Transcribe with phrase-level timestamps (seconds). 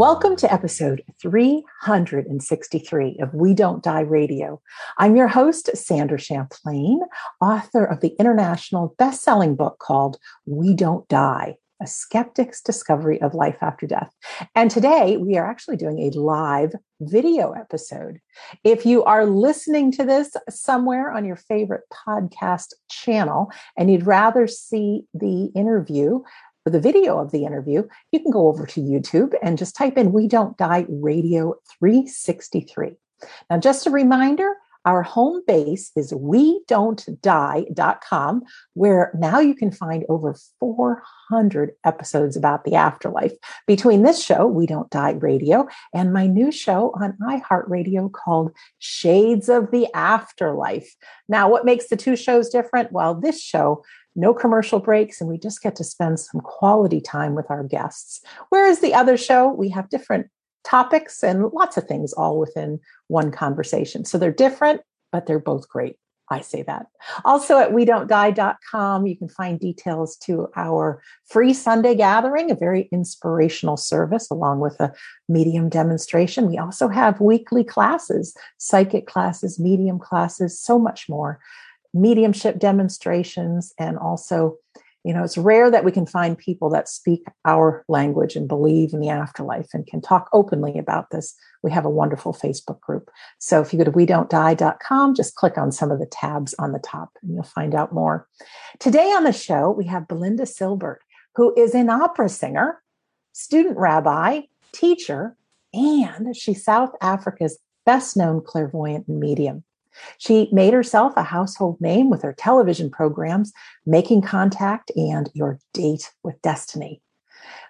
[0.00, 4.62] Welcome to episode 363 of We Don't Die Radio.
[4.96, 7.02] I'm your host, Sandra Champlain,
[7.38, 10.16] author of the international best-selling book called
[10.46, 14.14] We Don't Die a skeptic's discovery of life after death.
[14.54, 18.20] And today we are actually doing a live video episode.
[18.64, 24.46] If you are listening to this somewhere on your favorite podcast channel and you'd rather
[24.46, 26.20] see the interview,
[26.66, 29.96] or the video of the interview, you can go over to YouTube and just type
[29.96, 32.96] in We Don't Die Radio 363.
[33.48, 34.54] Now, just a reminder,
[34.86, 38.42] our home base is we don't die.com,
[38.72, 43.32] where now you can find over 400 episodes about the afterlife.
[43.66, 49.50] Between this show, We Don't Die Radio, and my new show on iHeartRadio called Shades
[49.50, 50.94] of the Afterlife.
[51.28, 52.90] Now, what makes the two shows different?
[52.90, 53.84] Well, this show
[54.16, 58.20] no commercial breaks, and we just get to spend some quality time with our guests.
[58.48, 60.28] Whereas the other show, we have different
[60.64, 64.04] topics and lots of things all within one conversation.
[64.04, 65.96] So they're different, but they're both great.
[66.32, 66.86] I say that.
[67.24, 72.54] Also at we don't die.com, you can find details to our free Sunday gathering, a
[72.54, 74.92] very inspirational service along with a
[75.28, 76.48] medium demonstration.
[76.48, 81.40] We also have weekly classes, psychic classes, medium classes, so much more,
[81.94, 84.58] mediumship demonstrations, and also
[85.04, 88.92] you know, it's rare that we can find people that speak our language and believe
[88.92, 91.34] in the afterlife and can talk openly about this.
[91.62, 93.10] We have a wonderful Facebook group.
[93.38, 96.54] So if you go to we don't die.com, just click on some of the tabs
[96.58, 98.28] on the top and you'll find out more.
[98.78, 100.98] Today on the show, we have Belinda Silbert,
[101.34, 102.82] who is an opera singer,
[103.32, 105.34] student rabbi, teacher,
[105.72, 109.64] and she's South Africa's best known clairvoyant and medium.
[110.18, 113.52] She made herself a household name with her television programs,
[113.86, 117.02] Making Contact and Your Date with Destiny.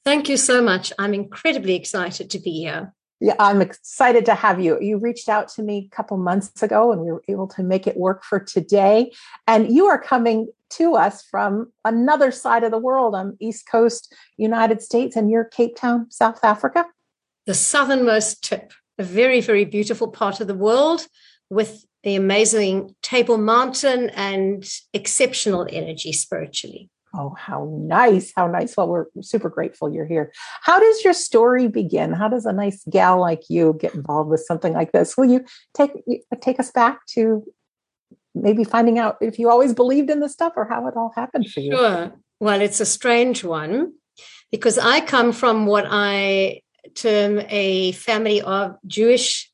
[0.07, 0.91] Thank you so much.
[0.99, 2.95] I'm incredibly excited to be here.
[3.21, 4.81] Yeah, I'm excited to have you.
[4.81, 7.87] You reached out to me a couple months ago and we were able to make
[7.87, 9.13] it work for today.
[9.47, 14.15] And you are coming to us from another side of the world on East Coast,
[14.39, 16.87] United States, and you're Cape Town, South Africa?
[17.45, 21.07] The southernmost tip, a very, very beautiful part of the world
[21.51, 26.89] with the amazing Table Mountain and exceptional energy spiritually.
[27.13, 28.33] Oh, how nice.
[28.37, 28.77] How nice.
[28.77, 30.33] Well, we're super grateful you're here.
[30.63, 32.13] How does your story begin?
[32.13, 35.17] How does a nice gal like you get involved with something like this?
[35.17, 35.45] Will you
[35.75, 35.91] take
[36.41, 37.45] take us back to
[38.37, 41.51] maybe finding out if you always believed in this stuff or how it all happened
[41.51, 41.73] for you?
[41.73, 42.13] Sure.
[42.39, 43.95] Well, it's a strange one
[44.53, 46.61] because I come from what I
[46.95, 49.51] term a family of Jewish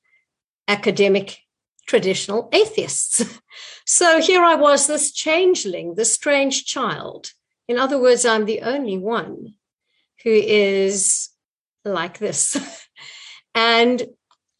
[0.69, 1.38] academic
[1.87, 3.41] traditional atheists.
[3.87, 7.32] so here I was, this changeling, this strange child.
[7.69, 9.54] In other words, I'm the only one
[10.22, 11.31] who is
[11.84, 12.56] like this.
[13.54, 14.03] and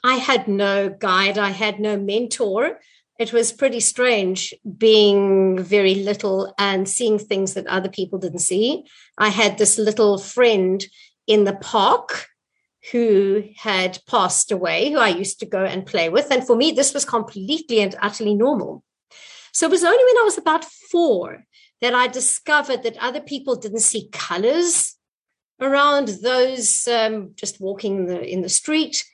[0.05, 2.81] I had no guide, I had no mentor.
[3.19, 8.85] It was pretty strange being very little and seeing things that other people didn't see.
[9.17, 10.85] I had this little friend
[11.27, 12.27] in the park
[12.91, 16.31] who had passed away, who I used to go and play with.
[16.31, 18.83] And for me, this was completely and utterly normal.
[19.53, 21.45] So it was only when I was about four
[21.81, 24.97] that I discovered that other people didn't see colors
[25.61, 29.05] around those um, just walking in the, in the street.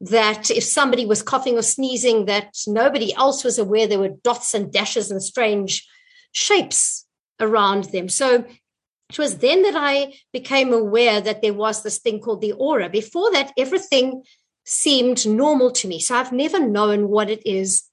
[0.00, 4.54] That if somebody was coughing or sneezing, that nobody else was aware there were dots
[4.54, 5.86] and dashes and strange
[6.32, 7.04] shapes
[7.38, 8.08] around them.
[8.08, 8.46] So
[9.10, 12.88] it was then that I became aware that there was this thing called the aura.
[12.88, 14.22] Before that, everything
[14.64, 15.98] seemed normal to me.
[15.98, 17.84] So I've never known what it is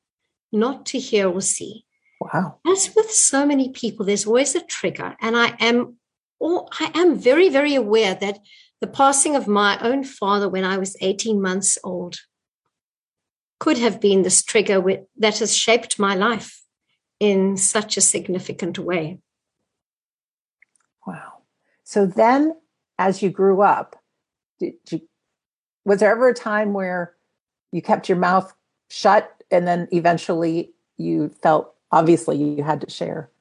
[0.52, 1.86] not to hear or see.
[2.22, 2.60] Wow.
[2.68, 5.16] As with so many people, there's always a trigger.
[5.20, 5.98] And I am
[6.40, 8.40] or I am very, very aware that
[8.80, 12.18] the passing of my own father when I was 18 months old
[13.60, 14.84] could have been this trigger
[15.18, 16.62] that has shaped my life
[17.20, 19.18] in such a significant way.
[21.88, 22.54] So then,
[23.00, 23.96] as you grew up,
[24.60, 25.08] did you,
[25.86, 27.16] was there ever a time where
[27.72, 28.54] you kept your mouth
[28.90, 33.32] shut and then eventually you felt obviously you had to share?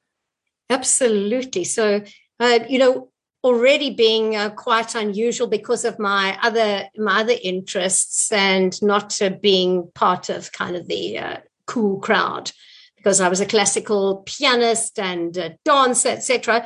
[0.71, 1.65] Absolutely.
[1.65, 2.05] So,
[2.39, 3.09] uh, you know,
[3.43, 9.31] already being uh, quite unusual because of my other my other interests and not uh,
[9.43, 12.53] being part of kind of the uh, cool crowd
[12.97, 16.65] because I was a classical pianist and dancer, etc.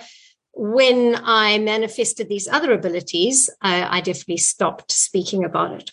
[0.52, 5.90] When I manifested these other abilities, I, I definitely stopped speaking about it.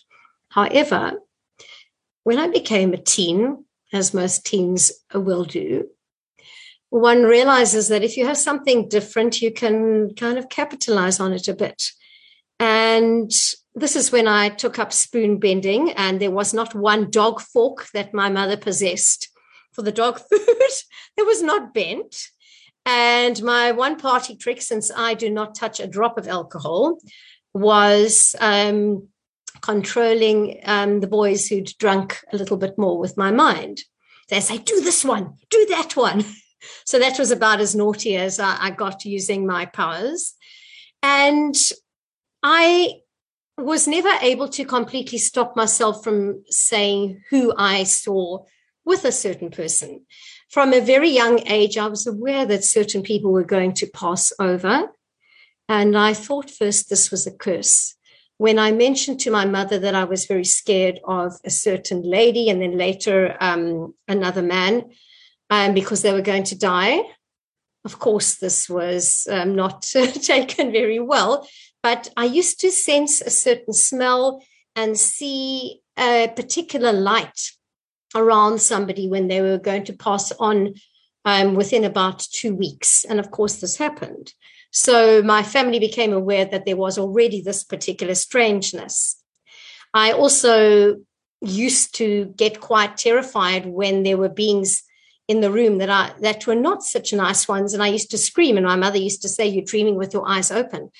[0.50, 1.20] However,
[2.24, 5.88] when I became a teen, as most teens will do,
[6.90, 11.48] one realizes that if you have something different, you can kind of capitalize on it
[11.48, 11.90] a bit.
[12.58, 13.30] And
[13.74, 17.88] this is when I took up spoon bending, and there was not one dog fork
[17.92, 19.28] that my mother possessed
[19.72, 20.72] for the dog food
[21.16, 22.28] that was not bent.
[22.88, 26.98] And my one party trick, since I do not touch a drop of alcohol,
[27.52, 29.08] was um,
[29.60, 33.82] controlling um, the boys who'd drunk a little bit more with my mind.
[34.30, 36.24] They say, do this one, do that one.
[36.84, 40.34] So that was about as naughty as I, I got using my powers.
[41.04, 41.54] And
[42.42, 42.94] I
[43.56, 48.44] was never able to completely stop myself from saying who I saw
[48.84, 50.04] with a certain person.
[50.48, 54.32] From a very young age, I was aware that certain people were going to pass
[54.38, 54.88] over.
[55.68, 57.94] And I thought first this was a curse.
[58.38, 62.48] When I mentioned to my mother that I was very scared of a certain lady
[62.48, 64.90] and then later um, another man,
[65.50, 67.00] um, because they were going to die.
[67.84, 69.82] Of course, this was um, not
[70.22, 71.46] taken very well,
[71.82, 74.42] but I used to sense a certain smell
[74.76, 77.52] and see a particular light
[78.14, 80.74] around somebody when they were going to pass on
[81.24, 83.04] um, within about two weeks.
[83.04, 84.32] And of course, this happened.
[84.70, 89.22] So my family became aware that there was already this particular strangeness.
[89.94, 90.96] I also
[91.40, 94.82] used to get quite terrified when there were beings
[95.26, 98.18] in the room that I that were not such nice ones, and I used to
[98.18, 100.90] scream, and my mother used to say, "You're dreaming with your eyes open."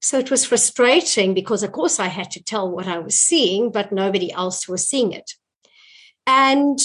[0.00, 3.70] So it was frustrating because, of course, I had to tell what I was seeing,
[3.70, 5.34] but nobody else was seeing it.
[6.26, 6.78] And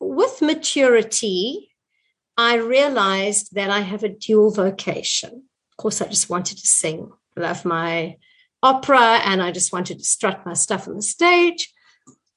[0.00, 1.70] with maturity,
[2.36, 5.44] I realized that I have a dual vocation.
[5.72, 8.16] Of course, I just wanted to sing, I love my
[8.62, 11.72] opera, and I just wanted to strut my stuff on the stage.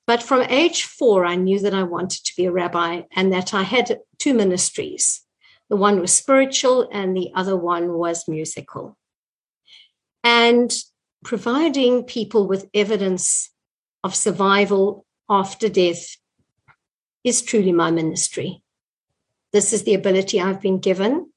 [0.05, 3.53] But from age four, I knew that I wanted to be a rabbi and that
[3.53, 5.21] I had two ministries.
[5.69, 8.97] The one was spiritual, and the other one was musical.
[10.23, 10.73] And
[11.23, 13.49] providing people with evidence
[14.03, 16.15] of survival after death
[17.27, 18.61] is truly my ministry.
[19.53, 21.31] This is the ability I've been given.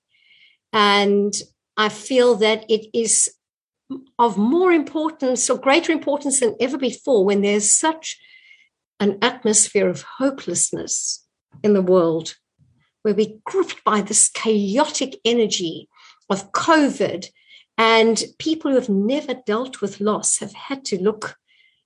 [0.72, 1.34] And
[1.76, 3.34] I feel that it is
[4.18, 8.18] of more importance or greater importance than ever before when there's such
[9.00, 11.26] an atmosphere of hopelessness
[11.62, 12.36] in the world
[13.02, 15.88] where we're gripped by this chaotic energy
[16.28, 17.26] of COVID.
[17.78, 21.36] And people who have never dealt with loss have had to look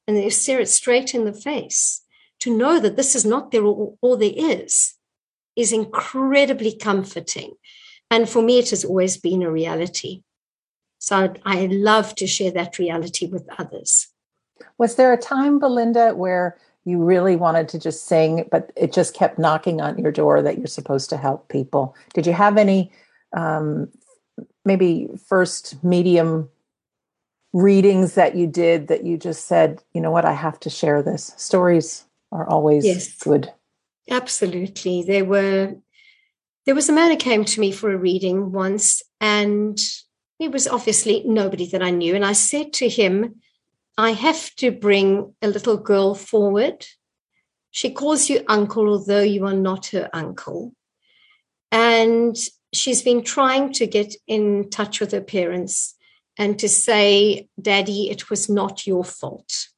[0.06, 2.03] and stare it straight in the face
[2.44, 4.94] to know that this is not there all, all there is,
[5.56, 7.54] is incredibly comforting.
[8.10, 10.22] And for me, it has always been a reality.
[10.98, 14.08] So I love to share that reality with others.
[14.76, 19.14] Was there a time, Belinda, where you really wanted to just sing, but it just
[19.14, 21.96] kept knocking on your door that you're supposed to help people.
[22.12, 22.92] Did you have any
[23.34, 23.88] um,
[24.66, 26.50] maybe first medium
[27.54, 31.02] readings that you did that you just said, you know what, I have to share
[31.02, 31.32] this?
[31.38, 32.03] Stories
[32.34, 33.50] are always yes, good.
[34.10, 35.02] Absolutely.
[35.02, 35.76] There were
[36.66, 39.78] there was a man who came to me for a reading once, and
[40.38, 42.14] he was obviously nobody that I knew.
[42.14, 43.36] And I said to him,
[43.96, 46.86] I have to bring a little girl forward.
[47.70, 50.72] She calls you uncle, although you are not her uncle.
[51.70, 52.36] And
[52.72, 55.94] she's been trying to get in touch with her parents
[56.38, 59.68] and to say, Daddy, it was not your fault.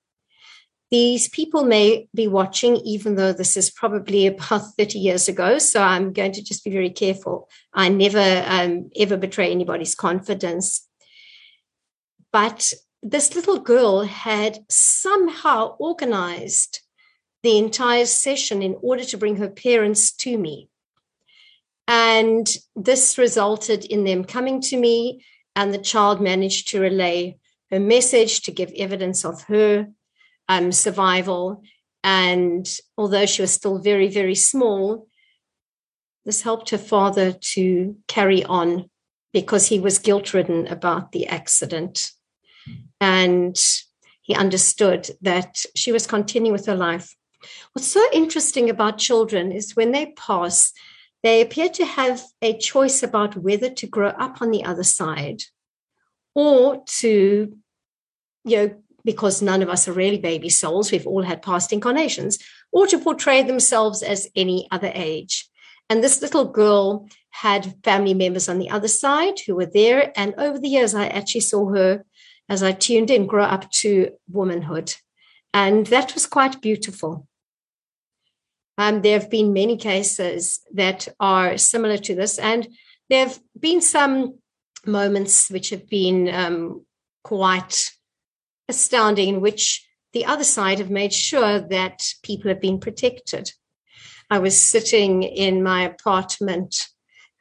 [0.91, 5.59] These people may be watching, even though this is probably about 30 years ago.
[5.59, 7.49] So I'm going to just be very careful.
[7.75, 10.87] I never um, ever betray anybody's confidence.
[12.33, 16.81] But this little girl had somehow organized
[17.43, 20.69] the entire session in order to bring her parents to me.
[21.89, 25.25] And this resulted in them coming to me,
[25.55, 27.39] and the child managed to relay
[27.71, 29.89] her message to give evidence of her
[30.49, 31.63] um, survival.
[32.05, 35.09] And although she was still very, very small,
[36.25, 38.91] this helped her father to carry on
[39.33, 42.11] because he was guilt ridden about the accident.
[43.01, 43.57] And
[44.23, 47.15] he understood that she was continuing with her life.
[47.73, 50.73] What's so interesting about children is when they pass,
[51.23, 55.43] they appear to have a choice about whether to grow up on the other side
[56.35, 57.57] or to,
[58.45, 62.39] you know, because none of us are really baby souls, we've all had past incarnations,
[62.73, 65.49] or to portray themselves as any other age.
[65.89, 70.13] And this little girl had family members on the other side who were there.
[70.17, 72.05] And over the years, I actually saw her
[72.49, 74.95] as I tuned in grow up to womanhood.
[75.55, 77.29] And that was quite beautiful.
[78.79, 82.69] Um, there have been many cases that are similar to this, and
[83.09, 84.39] there have been some
[84.85, 86.85] moments which have been um,
[87.25, 87.96] quite
[88.69, 93.53] astounding, in which the other side have made sure that people have been protected.
[94.31, 96.89] I was sitting in my apartment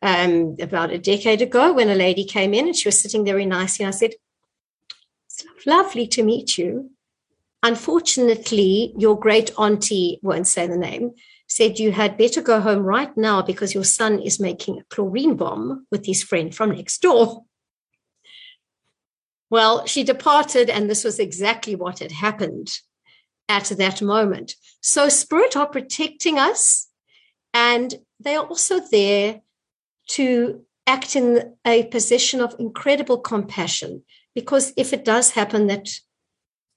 [0.01, 3.33] um, about a decade ago when a lady came in and she was sitting there
[3.33, 3.85] very nicely.
[3.85, 4.11] I said,
[5.25, 6.91] It's lovely to meet you.
[7.63, 11.13] Unfortunately, your great auntie, won't say the name,
[11.47, 15.35] said you had better go home right now because your son is making a chlorine
[15.35, 17.44] bomb with his friend from next door.
[19.55, 22.77] Well, she departed, and this was exactly what had happened
[23.47, 24.55] at that moment.
[24.81, 26.89] So, spirit are protecting us,
[27.53, 29.39] and they are also there
[30.07, 34.03] to act in a position of incredible compassion.
[34.33, 35.87] Because if it does happen that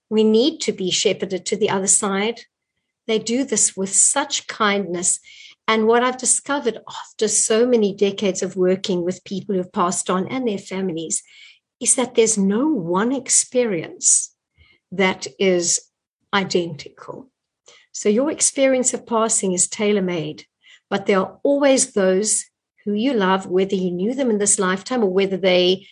[0.08, 2.42] we need to be shepherded to the other side,
[3.08, 5.18] they do this with such kindness.
[5.66, 10.28] And what I've discovered after so many decades of working with people who've passed on
[10.28, 11.24] and their families
[11.80, 14.34] is that there's no one experience
[14.90, 15.80] that is
[16.34, 17.30] identical.
[17.92, 20.46] So your experience of passing is tailor made,
[20.90, 22.44] but there are always those
[22.84, 25.86] who you love, whether you knew them in this lifetime or whether they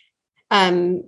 [0.50, 1.04] um,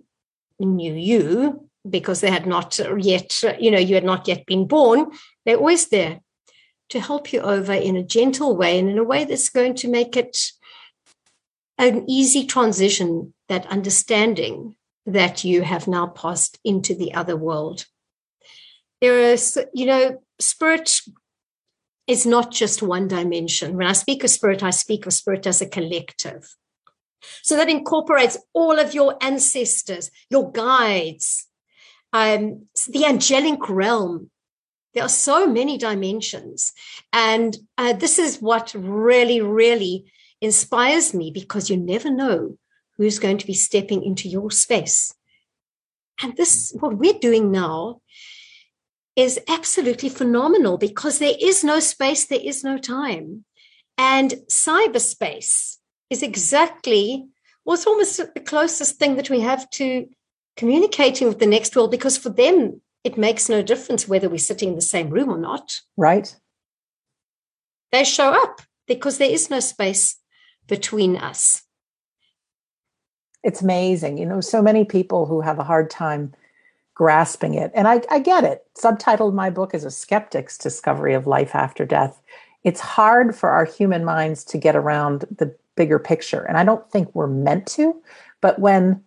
[0.59, 5.07] knew you because they had not yet, you know, you had not yet been born.
[5.45, 6.21] They're always there
[6.91, 9.89] to help you over in a gentle way and in a way that's going to
[9.89, 10.53] make it
[11.79, 14.75] an easy transition, that understanding
[15.07, 17.87] that you have now passed into the other world.
[19.01, 21.01] There is, you know, spirit
[22.07, 23.77] is not just one dimension.
[23.77, 26.55] When I speak of spirit, I speak of spirit as a collective.
[27.43, 31.47] So that incorporates all of your ancestors, your guides,
[32.13, 34.31] um, the angelic realm.
[34.95, 36.73] There are so many dimensions.
[37.13, 42.57] And uh, this is what really, really inspires me because you never know
[42.97, 45.15] who's going to be stepping into your space.
[46.23, 48.01] And this, what we're doing now,
[49.17, 53.45] is absolutely phenomenal because there is no space, there is no time.
[53.97, 55.77] And cyberspace
[56.09, 57.27] is exactly,
[57.65, 60.09] well, it's almost the closest thing that we have to
[60.57, 64.71] communicating with the next world because for them, it makes no difference whether we're sitting
[64.71, 65.73] in the same room or not.
[65.97, 66.35] Right.
[67.91, 70.17] They show up because there is no space
[70.69, 71.63] between us.
[73.43, 74.19] It's amazing.
[74.19, 76.35] You know, so many people who have a hard time
[76.95, 77.71] grasping it.
[77.75, 78.67] And I, I get it.
[78.77, 82.21] Subtitled my book is A Skeptic's Discovery of Life After Death.
[82.65, 86.43] It's hard for our human minds to get around the bigger picture.
[86.43, 87.95] And I don't think we're meant to.
[88.41, 89.03] But when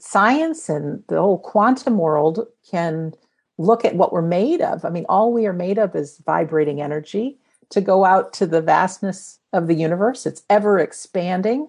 [0.00, 3.12] science and the whole quantum world can
[3.58, 6.80] look at what we're made of, I mean, all we are made of is vibrating
[6.80, 7.38] energy
[7.70, 10.26] to go out to the vastness of the universe.
[10.26, 11.68] It's ever expanding.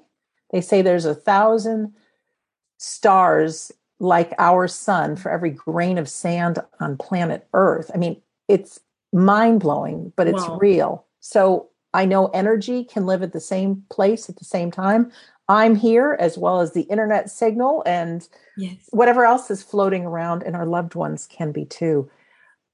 [0.52, 1.94] They say there's a thousand
[2.78, 7.90] stars like our sun for every grain of sand on planet Earth.
[7.94, 8.80] I mean, it's
[9.14, 10.58] mind blowing, but it's wow.
[10.58, 11.06] real.
[11.22, 15.12] So I know energy can live at the same place at the same time.
[15.48, 18.76] I'm here as well as the internet signal and yes.
[18.90, 22.10] whatever else is floating around, and our loved ones can be too.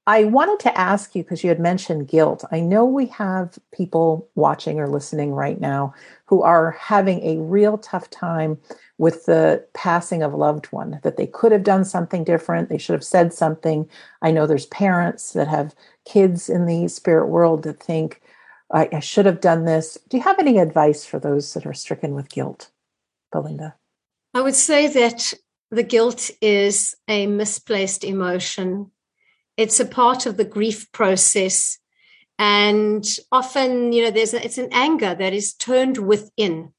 [0.06, 2.44] I wanted to ask you because you had mentioned guilt.
[2.50, 5.94] I know we have people watching or listening right now
[6.26, 8.58] who are having a real tough time
[8.98, 12.68] with the passing of a loved one, that they could have done something different.
[12.68, 13.88] They should have said something.
[14.22, 18.22] I know there's parents that have kids in the spirit world that think,
[18.72, 19.98] I, I should have done this.
[20.08, 22.70] Do you have any advice for those that are stricken with guilt,
[23.30, 23.76] Belinda?
[24.34, 25.34] I would say that
[25.70, 28.90] the guilt is a misplaced emotion
[29.62, 31.78] it's a part of the grief process.
[32.38, 36.72] And often you know there's a, it's an anger that is turned within.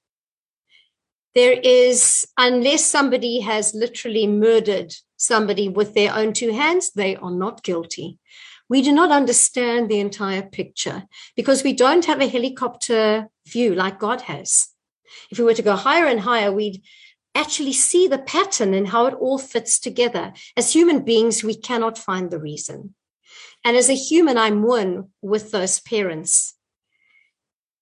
[1.33, 7.31] There is unless somebody has literally murdered somebody with their own two hands they are
[7.31, 8.19] not guilty.
[8.67, 11.03] We do not understand the entire picture
[11.37, 14.69] because we don't have a helicopter view like god has.
[15.31, 16.83] If we were to go higher and higher we'd
[17.35, 20.33] actually see the pattern and how it all fits together.
[20.55, 22.93] As human beings, we cannot find the reason.
[23.65, 26.55] And as a human, I'm one with those parents.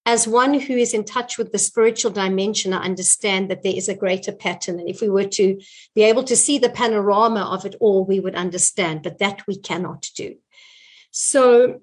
[0.05, 3.87] as one who is in touch with the spiritual dimension, I understand that there is
[3.87, 4.79] a greater pattern.
[4.79, 5.59] And if we were to
[5.93, 9.57] be able to see the panorama of it all, we would understand, but that we
[9.57, 10.35] cannot do.
[11.11, 11.81] So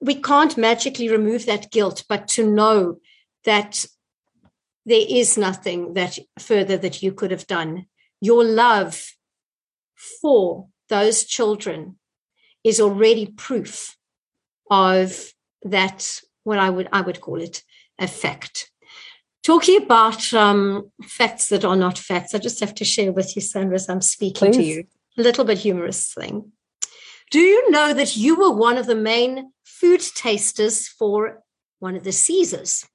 [0.00, 3.00] we can't magically remove that guilt, but to know
[3.44, 3.84] that
[4.88, 7.86] there is nothing that further that you could have done.
[8.22, 9.12] Your love
[10.20, 11.98] for those children
[12.64, 13.96] is already proof
[14.70, 17.62] of that what I would I would call it
[17.98, 18.70] a fact.
[19.42, 23.42] Talking about um, facts that are not facts, I just have to share with you,
[23.42, 24.56] Sandra, as I'm speaking Please.
[24.56, 24.84] to you,
[25.18, 26.52] a little bit humorous thing.
[27.30, 31.42] Do you know that you were one of the main food tasters for
[31.78, 32.86] one of the Caesars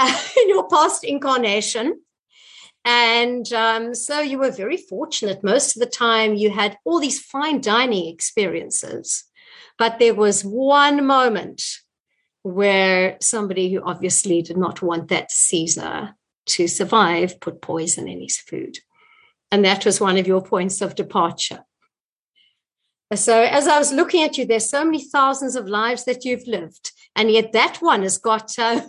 [0.00, 2.00] in your past incarnation?
[2.84, 5.42] And um, so you were very fortunate.
[5.42, 9.24] Most of the time, you had all these fine dining experiences.
[9.76, 11.62] But there was one moment
[12.42, 16.14] where somebody who obviously did not want that Caesar
[16.46, 18.78] to survive put poison in his food.
[19.50, 21.64] And that was one of your points of departure.
[23.14, 26.46] So, as I was looking at you, there's so many thousands of lives that you've
[26.46, 28.80] lived, and yet that one has got uh,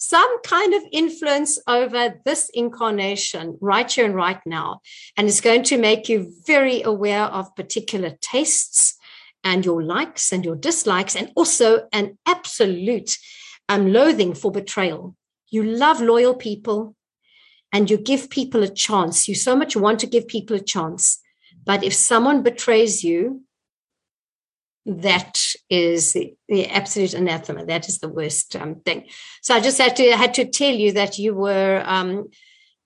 [0.00, 4.80] some kind of influence over this incarnation right here and right now.
[5.14, 8.96] And it's going to make you very aware of particular tastes
[9.44, 13.18] and your likes and your dislikes, and also an absolute
[13.68, 15.16] um, loathing for betrayal.
[15.50, 16.96] You love loyal people
[17.72, 19.28] and you give people a chance.
[19.28, 21.20] You so much want to give people a chance.
[21.64, 23.42] But if someone betrays you,
[24.86, 27.64] that is the, the absolute anathema.
[27.66, 29.06] That is the worst um, thing.
[29.42, 32.28] So I just had to had to tell you that you were um,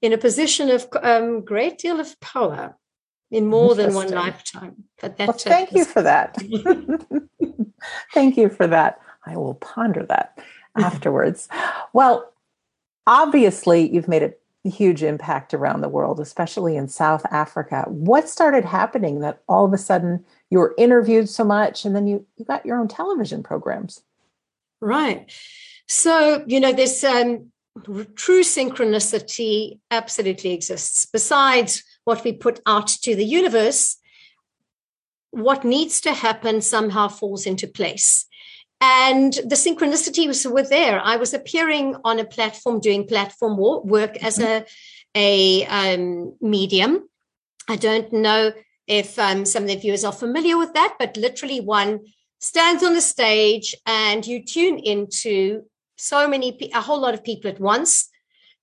[0.03, 2.77] in a position of um, great deal of power
[3.31, 4.85] in more than one lifetime.
[5.01, 6.37] But that, well, thank you for that.
[8.13, 9.01] thank you for that.
[9.27, 10.39] I will ponder that
[10.77, 11.49] afterwards.
[11.93, 12.33] well,
[13.07, 17.85] obviously, you've made a huge impact around the world, especially in South Africa.
[17.89, 22.07] What started happening that all of a sudden you were interviewed so much and then
[22.07, 24.03] you, you got your own television programs?
[24.81, 25.33] Right.
[25.89, 27.51] So, you know, this um,
[28.15, 31.07] true synchronicity absolutely exists.
[31.07, 33.97] Besides what we put out to the universe,
[35.31, 38.27] what needs to happen somehow falls into place.
[38.81, 41.01] And the synchronicity was were there.
[41.03, 44.65] I was appearing on a platform doing platform work as a
[45.17, 47.09] a um, medium.
[47.69, 48.53] I don't know
[48.87, 52.01] if um, some of the viewers are familiar with that, but literally one
[52.39, 55.63] stands on the stage and you tune into
[55.97, 58.11] so many, a whole lot of people at once.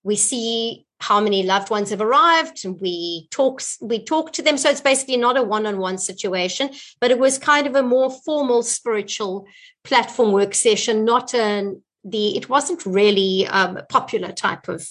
[0.04, 4.56] We see how many loved ones have arrived and we talk we talk to them
[4.56, 8.62] so it's basically not a one-on-one situation but it was kind of a more formal
[8.62, 9.44] spiritual
[9.82, 14.88] platform work session not an the it wasn't really um, a popular type of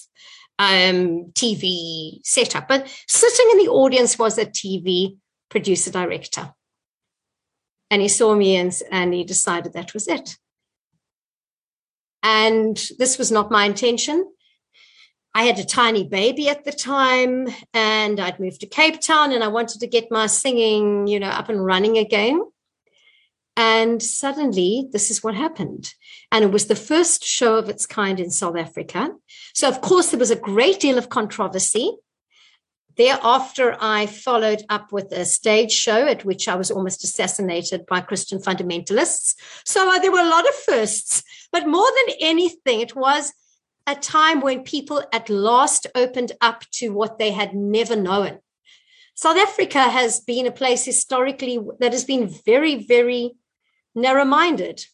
[0.58, 5.16] um, tv setup but sitting in the audience was a tv
[5.52, 6.52] producer director
[7.90, 10.36] and he saw me and, and he decided that was it
[12.22, 14.26] and this was not my intention
[15.34, 19.42] I had a tiny baby at the time and I'd moved to Cape Town and
[19.42, 22.42] I wanted to get my singing, you know, up and running again.
[23.56, 25.94] And suddenly this is what happened.
[26.30, 29.10] And it was the first show of its kind in South Africa.
[29.54, 31.96] So, of course, there was a great deal of controversy.
[32.96, 38.00] Thereafter, I followed up with a stage show at which I was almost assassinated by
[38.00, 39.34] Christian fundamentalists.
[39.64, 43.32] So uh, there were a lot of firsts, but more than anything, it was
[43.86, 48.38] a time when people at last opened up to what they had never known.
[49.14, 53.32] South Africa has been a place historically that has been very, very
[53.94, 54.84] narrow minded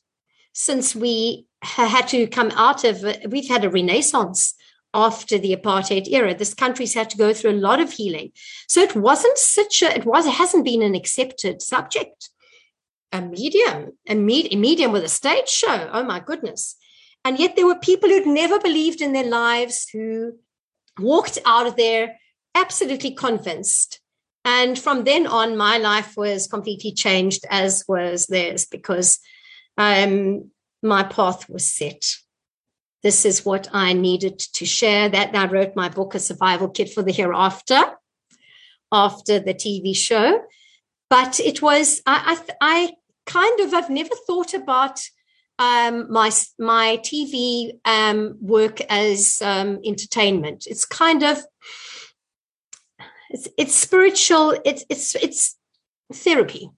[0.53, 4.55] since we had to come out of, we've had a renaissance
[4.95, 6.35] after the apartheid era.
[6.35, 8.33] This country's had to go through a lot of healing.
[8.67, 12.31] So it wasn't such a, it was, it hasn't been an accepted subject.
[13.13, 15.89] A medium, a, med, a medium with a stage show.
[15.93, 16.77] Oh my goodness.
[17.25, 20.33] And yet there were people who'd never believed in their lives who
[20.99, 22.17] walked out of there
[22.55, 24.01] absolutely convinced.
[24.45, 29.19] And from then on, my life was completely changed, as was theirs, because
[29.77, 30.51] um,
[30.83, 32.05] my path was set.
[33.03, 35.09] This is what I needed to share.
[35.09, 37.81] That I wrote my book, A Survival Kit for the Hereafter,
[38.93, 40.43] after the TV show.
[41.11, 42.93] But it was, I, I, I
[43.27, 45.01] kind of, I've never thought about
[45.59, 50.67] um, my my TV um, work as um, entertainment.
[50.67, 51.39] It's kind of
[53.31, 54.55] it's it's spiritual.
[54.65, 55.57] It's it's it's
[56.13, 56.71] therapy.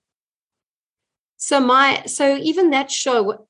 [1.37, 3.47] So my so even that show,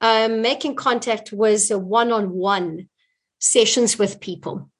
[0.00, 2.88] um, making contact was one-on-one
[3.38, 4.70] sessions with people.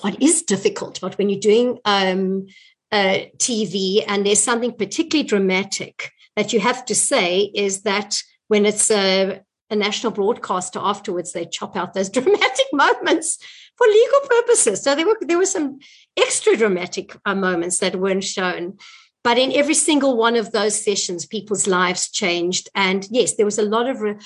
[0.00, 2.46] What is difficult, but when you're doing um,
[2.92, 8.66] uh, TV and there's something particularly dramatic that you have to say is that when
[8.66, 13.38] it's a, a national broadcaster afterwards, they chop out those dramatic moments
[13.76, 14.82] for legal purposes.
[14.82, 15.78] So there were there were some
[16.16, 18.78] extra dramatic uh, moments that weren't shown.
[19.22, 22.70] But in every single one of those sessions, people's lives changed.
[22.74, 24.16] And yes, there was a lot of re-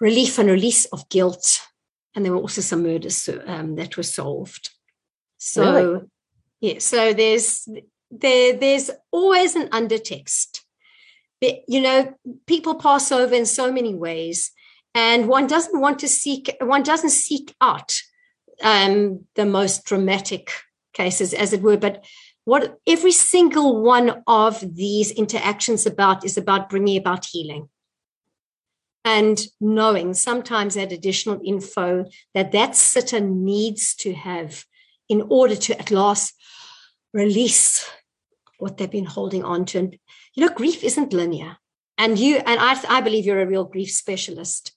[0.00, 1.60] relief and release of guilt.
[2.14, 4.70] And there were also some murders um, that were solved.
[5.38, 6.00] So, really?
[6.60, 7.68] yeah, so there's
[8.10, 10.60] there there's always an undertext.
[11.40, 12.14] But, you know,
[12.46, 14.52] people pass over in so many ways,
[14.94, 17.94] and one doesn't want to seek one doesn't seek out
[18.62, 20.52] um, the most dramatic
[20.92, 22.04] cases, as it were, but
[22.44, 27.68] what every single one of these interactions about is about bringing about healing
[29.04, 34.64] and knowing sometimes that additional info that that sitter needs to have
[35.08, 36.34] in order to at last
[37.12, 37.88] release
[38.58, 39.98] what they've been holding on to and
[40.34, 41.56] you know grief isn't linear
[41.98, 44.72] and you and i, I believe you're a real grief specialist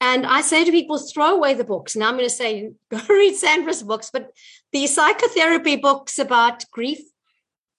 [0.00, 1.96] and I say to people, throw away the books.
[1.96, 4.30] Now I'm going to say, go read Sandra's books, but
[4.72, 7.00] the psychotherapy books about grief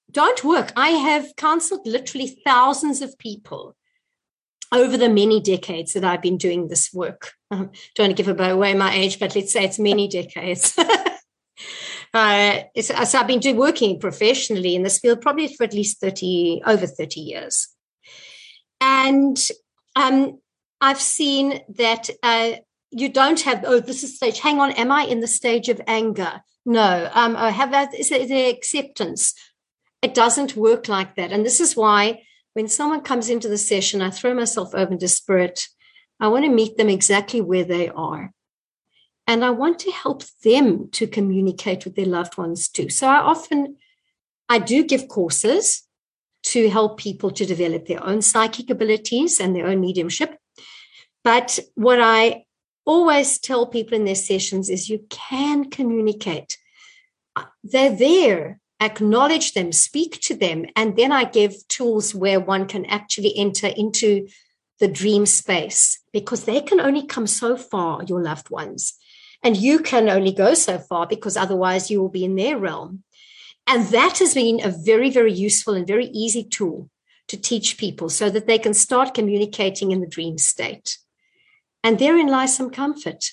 [0.10, 0.71] don't work.
[0.75, 3.75] I have counseled literally thousands of people
[4.71, 7.32] over the many decades that I've been doing this work.
[7.51, 7.56] I
[7.95, 10.77] don't want to give away my age, but let's say it's many decades.
[12.13, 16.63] uh, so I've been doing, working professionally in this field probably for at least 30,
[16.65, 17.67] over 30 years.
[18.82, 19.38] And
[19.95, 20.39] um,
[20.82, 22.51] I've seen that uh,
[22.91, 24.39] you don't have, oh, this is stage.
[24.39, 26.41] Hang on, am I in the stage of anger?
[26.65, 27.10] No.
[27.13, 29.34] Um, I have that, is there acceptance?
[30.01, 31.32] It doesn't work like that.
[31.32, 32.21] And this is why
[32.58, 35.67] when someone comes into the session, I throw myself open to spirit.
[36.20, 38.34] I want to meet them exactly where they are.
[39.28, 42.89] And I want to help them to communicate with their loved ones too.
[42.89, 43.76] So I often,
[44.50, 45.84] I do give courses
[46.46, 50.36] to help people to develop their own psychic abilities and their own mediumship.
[51.24, 52.46] But what I
[52.88, 56.58] always tell people in their sessions is you can communicate.
[57.63, 60.66] They're there, acknowledge them, speak to them.
[60.76, 64.28] And then I give tools where one can actually enter into
[64.80, 68.94] the dream space because they can only come so far, your loved ones.
[69.44, 73.04] And you can only go so far because otherwise you will be in their realm.
[73.66, 76.90] And that has been a very, very useful and very easy tool
[77.28, 80.98] to teach people so that they can start communicating in the dream state.
[81.84, 83.32] And therein lies some comfort.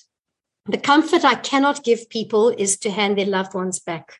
[0.67, 4.19] The comfort I cannot give people is to hand their loved ones back.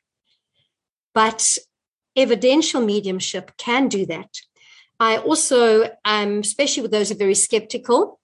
[1.14, 1.59] But
[2.16, 4.31] evidential mediumship can do that.
[5.00, 8.20] I also, um, especially with those who are very skeptical,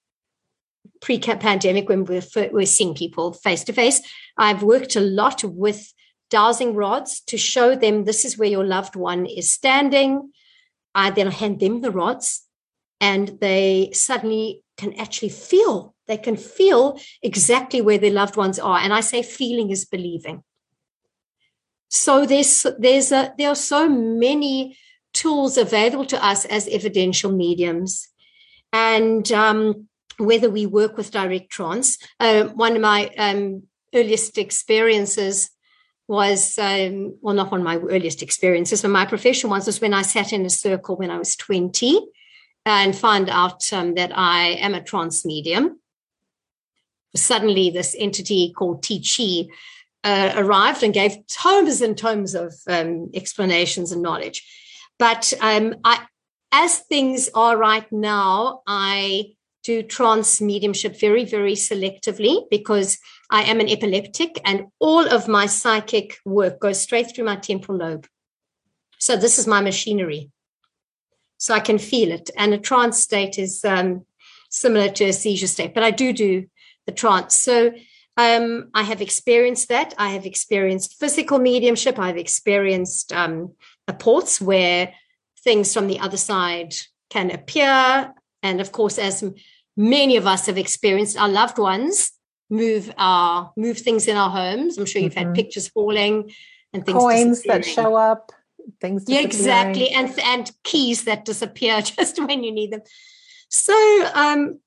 [1.00, 2.22] pre-pandemic when we're,
[2.52, 4.00] we're seeing people face to face,
[4.36, 5.92] I've worked a lot with
[6.30, 10.30] dowsing rods to show them this is where your loved one is standing.
[10.94, 12.46] I then hand them the rods
[13.00, 18.78] and they suddenly can actually feel they can feel exactly where their loved ones are.
[18.78, 20.42] And I say feeling is believing.
[21.90, 24.78] So there's there's a there are so many
[25.12, 28.08] tools available to us as evidential mediums,
[28.72, 31.98] and um, whether we work with direct trance.
[32.20, 35.50] Uh, one of my um, earliest experiences
[36.06, 39.92] was um, well, not one of my earliest experiences, but my professional ones was when
[39.92, 42.06] I sat in a circle when I was twenty,
[42.64, 45.80] and found out um, that I am a trance medium
[47.16, 49.48] suddenly this entity called Chi
[50.04, 54.46] uh, arrived and gave tomes and tomes of um, explanations and knowledge.
[54.98, 56.06] But um, I,
[56.52, 62.98] as things are right now, I do trance mediumship very, very selectively because
[63.30, 67.78] I am an epileptic and all of my psychic work goes straight through my temporal
[67.78, 68.06] lobe.
[68.98, 70.30] So this is my machinery.
[71.38, 72.30] So I can feel it.
[72.36, 74.04] And a trance state is um,
[74.50, 76.46] similar to a seizure state, but I do do
[76.86, 77.36] the trance.
[77.36, 77.72] So
[78.16, 79.94] um, I have experienced that.
[79.98, 81.98] I have experienced physical mediumship.
[81.98, 83.52] I've experienced um,
[83.88, 84.92] apports where
[85.42, 86.74] things from the other side
[87.08, 88.12] can appear.
[88.42, 89.24] And of course, as
[89.76, 92.12] many of us have experienced, our loved ones
[92.50, 94.76] move our move things in our homes.
[94.76, 95.28] I'm sure you've mm-hmm.
[95.28, 96.32] had pictures falling
[96.72, 98.32] and things coins that show up,
[98.80, 102.82] things yeah, exactly, and and keys that disappear just when you need them.
[103.48, 104.58] So um,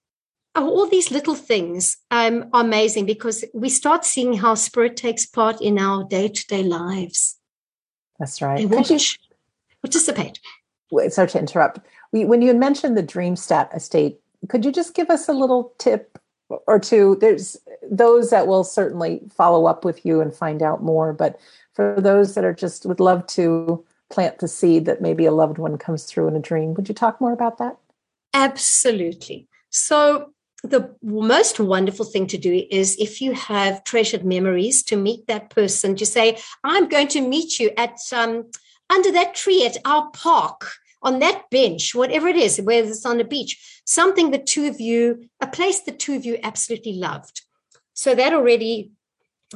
[0.56, 5.62] all these little things um, are amazing because we start seeing how spirit takes part
[5.62, 7.40] in our day-to-day lives.
[8.20, 8.58] That's right.
[8.70, 9.00] Could you
[9.82, 10.40] participate?
[11.10, 11.80] Sorry to interrupt.
[12.12, 15.74] We, when you mentioned the dream stat estate could you just give us a little
[15.78, 16.18] tip
[16.50, 17.18] or two?
[17.20, 17.58] There's
[17.90, 21.40] those that will certainly follow up with you and find out more, but
[21.74, 25.58] for those that are just would love to plant the seed that maybe a loved
[25.58, 27.78] one comes through in a dream, would you talk more about that?
[28.34, 29.48] Absolutely.
[29.70, 30.33] So,
[30.64, 35.50] the most wonderful thing to do is if you have treasured memories to meet that
[35.50, 38.50] person, to say, I'm going to meet you at um,
[38.90, 40.72] under that tree at our park
[41.02, 44.80] on that bench, whatever it is, whether it's on the beach, something the two of
[44.80, 47.42] you, a place the two of you absolutely loved.
[47.94, 48.92] So that already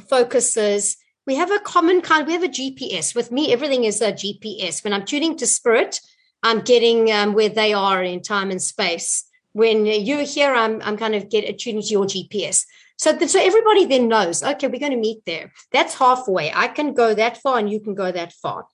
[0.08, 0.98] focuses.
[1.26, 3.14] We have a common kind, we have a GPS.
[3.14, 4.84] With me, everything is a GPS.
[4.84, 6.00] When I'm tuning to spirit,
[6.42, 9.24] I'm getting um, where they are in time and space.
[9.52, 12.64] When you're here, I'm, I'm kind of get tuning to your GPS.
[12.96, 15.52] So, so everybody then knows, okay, we're going to meet there.
[15.72, 16.52] That's halfway.
[16.52, 18.66] I can go that far and you can go that far.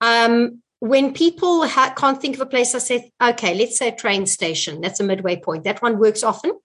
[0.00, 3.94] Um, when people ha- can't think of a place, I say, okay, let's say a
[3.94, 4.80] train station.
[4.80, 5.64] That's a midway point.
[5.64, 6.58] That one works often.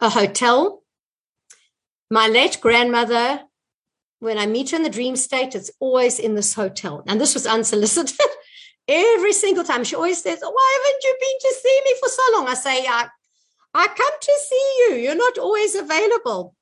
[0.00, 0.82] A hotel.
[2.10, 3.40] My late grandmother,
[4.20, 7.02] when I meet her in the dream state, it's always in this hotel.
[7.08, 8.16] And this was unsolicited.
[8.92, 12.22] Every single time, she always says, "Why haven't you been to see me for so
[12.34, 13.08] long?" I say, "I,
[13.74, 14.96] I come to see you.
[14.96, 16.54] You're not always available."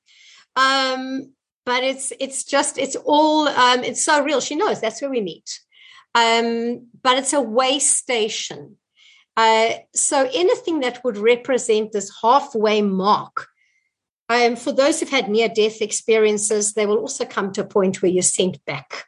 [0.55, 1.33] Um,
[1.67, 4.41] but it's it's just it's all um, it's so real.
[4.41, 5.61] She knows that's where we meet.
[6.15, 8.77] Um, but it's a way station.
[9.37, 13.47] Uh, so anything that would represent this halfway mark.
[14.29, 18.01] Um, for those who've had near death experiences, they will also come to a point
[18.01, 19.05] where you're sent back.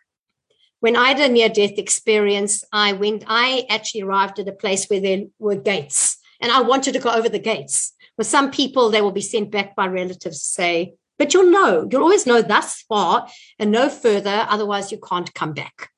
[0.83, 4.87] When I had a near death experience, I went, I actually arrived at a place
[4.87, 7.93] where there were gates and I wanted to go over the gates.
[8.17, 11.89] For some people, they will be sent back by relatives to say, but you'll know,
[11.89, 13.29] you'll always know thus far
[13.61, 15.91] and no further, otherwise, you can't come back.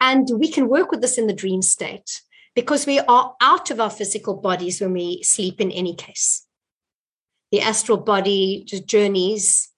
[0.00, 2.22] And we can work with this in the dream state
[2.56, 6.44] because we are out of our physical bodies when we sleep in any case.
[7.52, 9.70] The astral body just journeys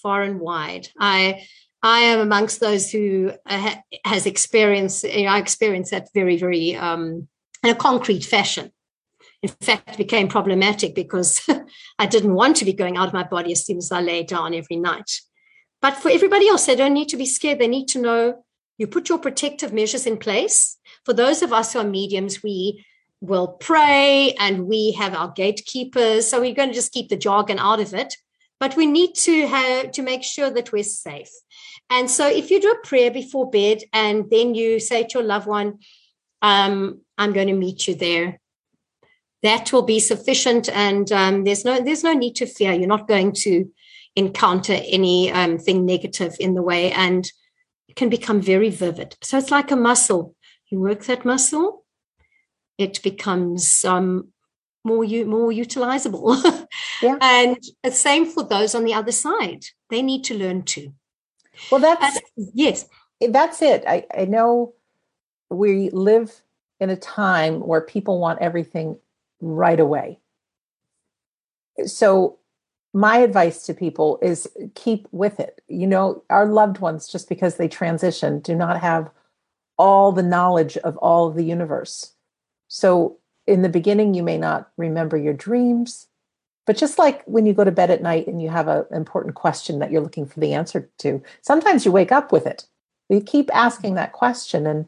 [0.00, 0.90] far and wide.
[0.96, 1.44] I
[1.82, 5.04] I am amongst those who uh, has experienced.
[5.04, 7.28] You know, I experienced that very, very um,
[7.62, 8.72] in a concrete fashion.
[9.42, 11.40] In fact, it became problematic because
[11.98, 14.24] I didn't want to be going out of my body as soon as I lay
[14.24, 15.20] down every night.
[15.80, 17.60] But for everybody else, they don't need to be scared.
[17.60, 18.44] They need to know
[18.78, 20.76] you put your protective measures in place.
[21.04, 22.84] For those of us who are mediums, we
[23.20, 26.26] will pray and we have our gatekeepers.
[26.26, 28.14] So we're going to just keep the jargon out of it.
[28.60, 31.30] But we need to have to make sure that we're safe.
[31.90, 35.26] And so if you do a prayer before bed and then you say to your
[35.26, 35.78] loved one,
[36.42, 38.40] um, I'm going to meet you there.
[39.42, 42.72] That will be sufficient, and um, there's no there's no need to fear.
[42.72, 43.70] You're not going to
[44.16, 47.30] encounter anything um, negative in the way, and
[47.86, 49.16] it can become very vivid.
[49.22, 50.34] So it's like a muscle.
[50.70, 51.84] You work that muscle,
[52.78, 54.28] it becomes um,
[54.84, 56.66] more more utilizable.
[57.02, 57.18] yeah.
[57.20, 59.64] And the same for those on the other side.
[59.90, 60.94] They need to learn too.
[61.70, 62.86] Well, that's and, yes,
[63.20, 63.84] that's it.
[63.86, 64.74] I, I know
[65.50, 66.42] we live
[66.80, 68.98] in a time where people want everything
[69.40, 70.20] right away.
[71.86, 72.38] So
[72.94, 75.60] my advice to people is keep with it.
[75.68, 79.10] You know, our loved ones, just because they transition, do not have
[79.78, 82.14] all the knowledge of all of the universe.
[82.66, 86.07] So, in the beginning, you may not remember your dreams,
[86.68, 89.34] but just like when you go to bed at night and you have an important
[89.34, 92.66] question that you're looking for the answer to, sometimes you wake up with it.
[93.08, 94.86] You keep asking that question, and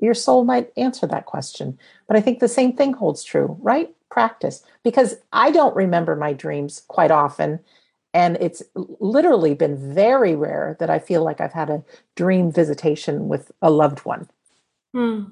[0.00, 1.78] your soul might answer that question.
[2.06, 3.94] But I think the same thing holds true, right?
[4.10, 7.60] practice because I don't remember my dreams quite often.
[8.14, 8.62] And it's
[9.00, 11.84] literally been very rare that I feel like I've had a
[12.16, 14.28] dream visitation with a loved one.
[14.94, 15.24] Hmm.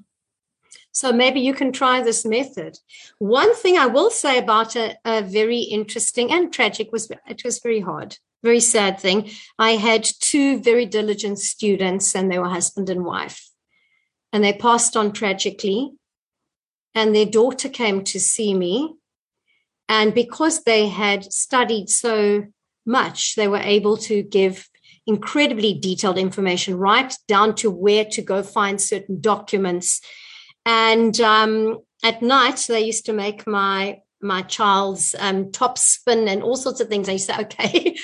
[0.96, 2.78] So maybe you can try this method.
[3.18, 7.58] One thing I will say about a, a, very interesting and tragic was it was
[7.58, 9.30] very hard, very sad thing.
[9.58, 13.50] I had two very diligent students, and they were husband and wife,
[14.32, 15.92] and they passed on tragically
[16.96, 18.96] and their daughter came to see me.
[19.88, 22.46] And because they had studied so
[22.86, 24.68] much, they were able to give
[25.06, 30.00] incredibly detailed information, right down to where to go find certain documents.
[30.66, 36.42] And um, at night, they used to make my my child's um, top spin and
[36.42, 37.08] all sorts of things.
[37.08, 37.96] I say, okay,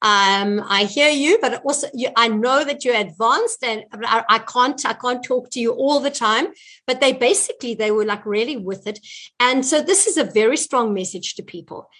[0.00, 4.38] um, I hear you, but also you, I know that you're advanced, and I, I,
[4.38, 6.48] can't I can't talk to you all the time.
[6.86, 9.00] But they basically they were like really with it,
[9.40, 11.90] and so this is a very strong message to people.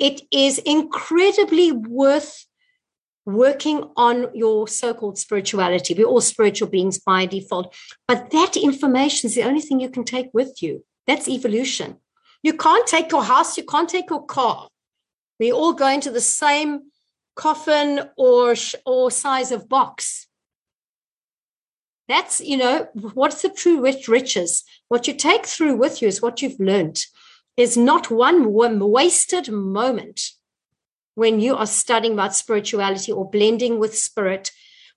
[0.00, 2.46] It is incredibly worth
[3.24, 5.94] working on your so-called spirituality.
[5.94, 7.74] We're all spiritual beings by default,
[8.08, 10.84] but that information is the only thing you can take with you.
[11.06, 11.96] That's evolution.
[12.42, 14.68] You can't take your house, you can't take your car.
[15.38, 16.90] We all go into the same
[17.34, 18.54] coffin or
[18.84, 20.26] or size of box.
[22.08, 24.64] That's, you know, what's the true rich riches?
[24.88, 27.00] What you take through with you is what you've learned.
[27.56, 30.32] Is not one wasted moment
[31.14, 34.50] when you are studying about spirituality or blending with spirit,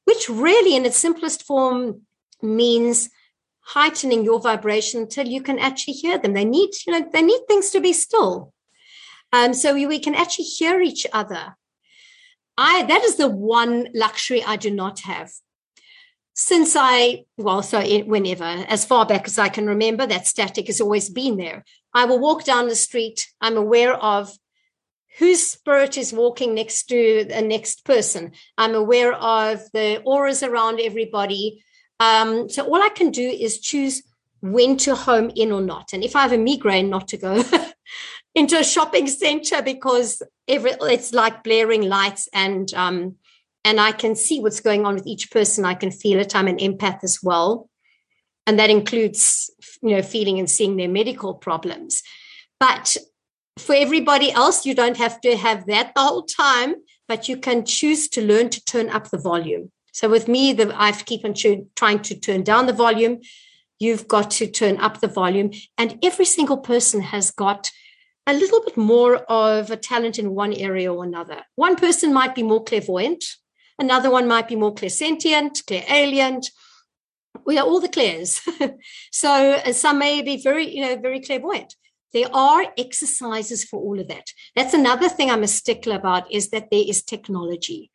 [0.05, 2.01] which really, in its simplest form,
[2.41, 3.09] means
[3.61, 6.33] heightening your vibration until you can actually hear them.
[6.33, 8.53] They need, you know, they need things to be still.
[9.33, 11.55] Um, so we, we can actually hear each other.
[12.57, 15.31] I that is the one luxury I do not have.
[16.33, 20.81] Since I, well, so whenever, as far back as I can remember, that static has
[20.81, 21.63] always been there.
[21.93, 23.27] I will walk down the street.
[23.39, 24.37] I'm aware of
[25.17, 28.33] whose spirit is walking next to the next person.
[28.57, 31.63] I'm aware of the auras around everybody.
[31.99, 34.03] Um, so all I can do is choose
[34.41, 35.93] when to home in or not.
[35.93, 37.43] And if I have a migraine, not to go
[38.35, 43.15] into a shopping center because every, it's like blaring lights and um,
[43.63, 45.65] and I can see what's going on with each person.
[45.65, 46.35] I can feel it.
[46.35, 47.67] I'm an empath as well,
[48.45, 49.49] and that includes
[49.81, 52.03] you know feeling and seeing their medical problems.
[52.59, 52.95] But
[53.57, 56.75] for everybody else, you don't have to have that the whole time,
[57.07, 59.71] but you can choose to learn to turn up the volume.
[59.93, 61.33] So with me, the, I keep on
[61.75, 63.21] trying to turn down the volume.
[63.79, 65.51] You've got to turn up the volume.
[65.77, 67.71] And every single person has got
[68.27, 71.43] a little bit more of a talent in one area or another.
[71.55, 73.23] One person might be more clairvoyant.
[73.79, 76.49] Another one might be more clairsentient, clairaudient.
[77.45, 78.41] We are all the clairs.
[79.11, 81.75] so uh, some may be very, you know, very clairvoyant.
[82.15, 84.27] There are exercises for all of that.
[84.55, 87.91] That's another thing I'm a stickler about is that there is technology.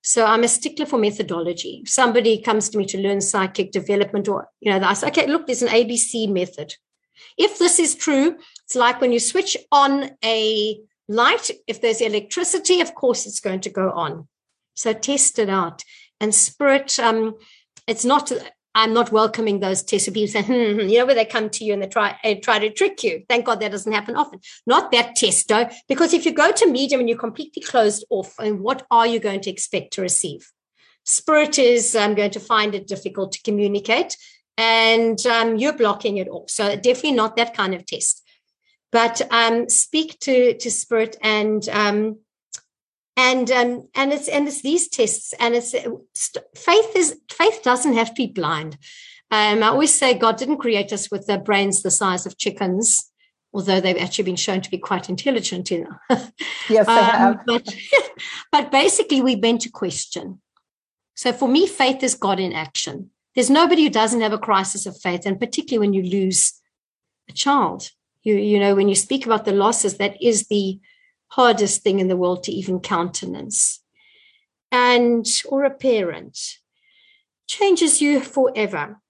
[0.00, 1.82] So I'm a stickler for methodology.
[1.84, 5.48] Somebody comes to me to learn psychic development, or you know, I say, okay, look,
[5.48, 6.76] there's an ABC method.
[7.36, 12.80] If this is true, it's like when you switch on a light, if there's electricity,
[12.80, 14.28] of course it's going to go on.
[14.74, 15.82] So test it out.
[16.20, 17.34] And spirit, um,
[17.88, 18.30] it's not
[18.74, 21.64] I'm not welcoming those tests people saying, hmm, hmm, you know, where they come to
[21.64, 23.24] you and they try and try to trick you.
[23.28, 24.40] Thank God that doesn't happen often.
[24.66, 28.34] Not that test, though, because if you go to medium and you're completely closed off,
[28.38, 30.50] and what are you going to expect to receive?
[31.04, 34.16] Spirit is um, going to find it difficult to communicate,
[34.56, 36.50] and um, you're blocking it off.
[36.50, 38.22] So definitely not that kind of test.
[38.90, 42.18] But um, speak to to spirit and um,
[43.16, 45.72] and um, and it's and it's these tests and it's
[46.56, 48.76] faith is faith doesn't have to be blind.
[49.30, 53.10] Um, i always say god didn't create us with their brains the size of chickens
[53.54, 56.16] although they've actually been shown to be quite intelligent you know.
[56.68, 57.40] Yes they um, have.
[57.46, 57.74] but
[58.52, 60.40] but basically we're meant to question.
[61.14, 63.10] So for me faith is god in action.
[63.34, 66.52] There's nobody who doesn't have a crisis of faith and particularly when you lose
[67.28, 67.90] a child.
[68.24, 70.80] You you know when you speak about the losses that is the
[71.34, 73.80] hardest thing in the world to even countenance.
[74.70, 76.38] And, or a parent,
[77.46, 79.00] changes you forever.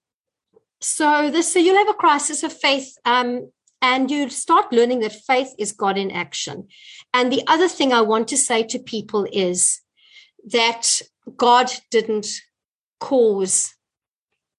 [0.81, 5.25] So this, so you'll have a crisis of faith, um, and you start learning that
[5.27, 6.67] faith is God in action.
[7.13, 9.81] And the other thing I want to say to people is
[10.51, 11.01] that
[11.37, 12.27] God didn't
[12.99, 13.75] cause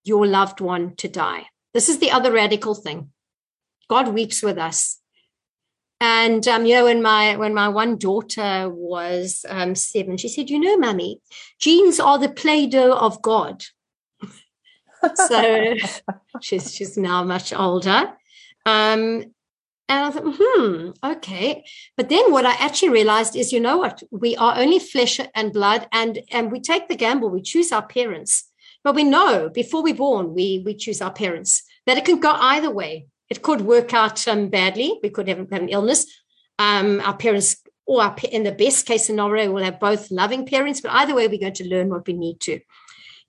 [0.04, 1.46] your loved one to die.
[1.74, 3.10] This is the other radical thing.
[3.88, 5.00] God weeps with us.
[6.00, 10.50] And um, you know, when my when my one daughter was um, seven, she said,
[10.50, 11.20] "You know, mummy,
[11.58, 13.64] genes are the play-doh of God."
[15.14, 15.74] so
[16.42, 18.12] she's she's now much older.
[18.66, 19.24] Um,
[19.88, 21.64] and I thought, hmm, okay.
[21.96, 24.02] But then what I actually realized is, you know what?
[24.10, 27.30] We are only flesh and blood, and and we take the gamble.
[27.30, 28.50] We choose our parents,
[28.82, 31.62] but we know before we're born, we we choose our parents.
[31.86, 33.06] That it can go either way.
[33.28, 34.98] It could work out um, badly.
[35.02, 36.06] We could have, have an illness.
[36.58, 40.80] Um, our parents, or our, in the best case scenario, we'll have both loving parents.
[40.80, 42.60] But either way, we're going to learn what we need to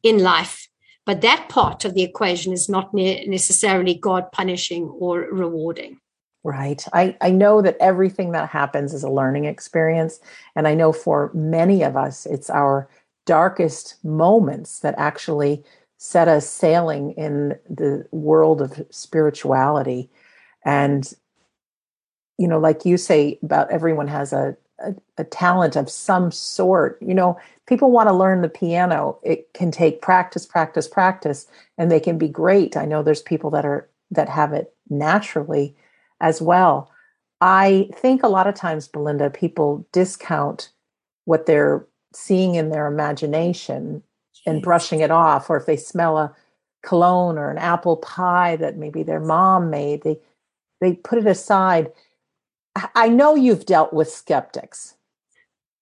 [0.03, 0.67] in life.
[1.05, 5.99] But that part of the equation is not ne- necessarily God punishing or rewarding.
[6.43, 6.85] Right.
[6.93, 10.19] I, I know that everything that happens is a learning experience.
[10.55, 12.89] And I know for many of us, it's our
[13.25, 15.63] darkest moments that actually
[15.97, 20.09] set us sailing in the world of spirituality.
[20.63, 21.11] And
[22.37, 27.01] you know like you say about everyone has a, a, a talent of some sort.
[27.01, 29.17] You know people want to learn the piano.
[29.23, 32.77] It can take practice practice practice and they can be great.
[32.77, 35.75] I know there's people that are that have it naturally
[36.21, 36.91] as well.
[37.41, 40.69] I think a lot of times belinda people discount
[41.25, 44.01] what they're seeing in their imagination
[44.47, 46.35] and brushing it off or if they smell a
[46.83, 50.19] cologne or an apple pie that maybe their mom made they
[50.79, 51.91] they put it aside.
[52.95, 54.95] I know you've dealt with skeptics.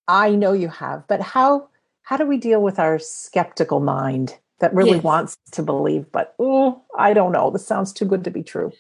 [0.08, 1.68] I know you have, but how
[2.04, 5.04] how do we deal with our skeptical mind that really yes.
[5.04, 7.50] wants to believe, but oh, I don't know.
[7.50, 8.72] This sounds too good to be true.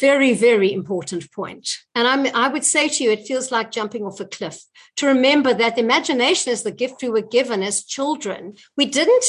[0.00, 1.68] Very, very important point.
[1.94, 4.62] And I'm, I would say to you, it feels like jumping off a cliff.
[4.96, 8.56] To remember that imagination is the gift we were given as children.
[8.76, 9.24] We didn't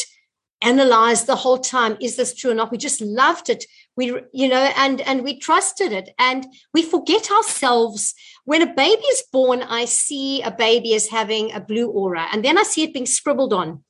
[0.61, 3.65] analyze the whole time is this true or not we just loved it
[3.95, 8.15] we you know and and we trusted it and we forget ourselves
[8.45, 12.43] when a baby is born i see a baby as having a blue aura and
[12.43, 13.83] then i see it being scribbled on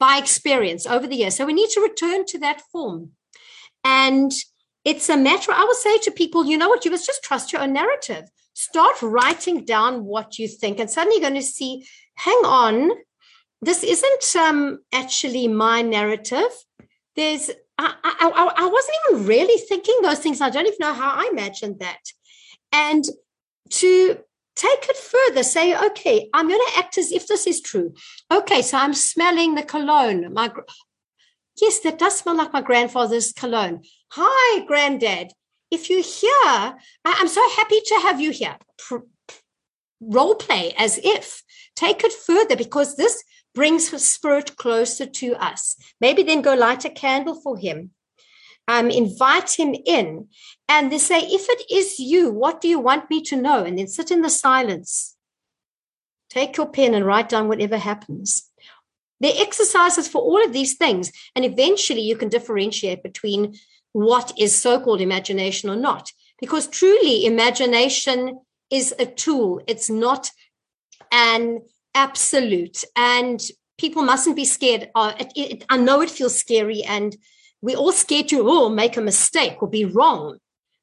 [0.00, 3.10] by experience over the years so we need to return to that form
[3.84, 4.32] and
[4.84, 7.52] it's a matter i will say to people you know what you must just trust
[7.52, 8.24] your own narrative
[8.54, 11.84] start writing down what you think and suddenly you're going to see
[12.16, 12.90] hang on
[13.62, 16.50] this isn't um, actually my narrative.
[17.16, 20.40] There's I, I, I wasn't even really thinking those things.
[20.40, 22.00] I don't even know how I imagined that.
[22.72, 23.04] And
[23.70, 24.18] to
[24.54, 27.94] take it further, say, okay, I'm going to act as if this is true.
[28.30, 30.32] Okay, so I'm smelling the cologne.
[30.34, 30.52] My
[31.60, 33.82] yes, that does smell like my grandfather's cologne.
[34.12, 35.32] Hi, granddad.
[35.70, 38.56] If you're here, I'm so happy to have you here.
[40.00, 41.42] Role play as if.
[41.76, 43.22] Take it further because this
[43.54, 45.76] brings his spirit closer to us.
[46.00, 47.90] Maybe then go light a candle for him.
[48.68, 50.28] Um, invite him in
[50.68, 53.64] and they say, if it is you, what do you want me to know?
[53.64, 55.16] And then sit in the silence.
[56.28, 58.49] Take your pen and write down whatever happens.
[59.20, 61.12] There are exercises for all of these things.
[61.36, 63.54] And eventually you can differentiate between
[63.92, 66.10] what is so called imagination or not.
[66.40, 68.40] Because truly, imagination
[68.70, 70.30] is a tool, it's not
[71.12, 71.60] an
[71.94, 72.84] absolute.
[72.96, 73.40] And
[73.78, 74.90] people mustn't be scared.
[74.94, 77.16] Uh, it, it, I know it feels scary, and
[77.60, 80.38] we're all scared to oh, make a mistake or be wrong.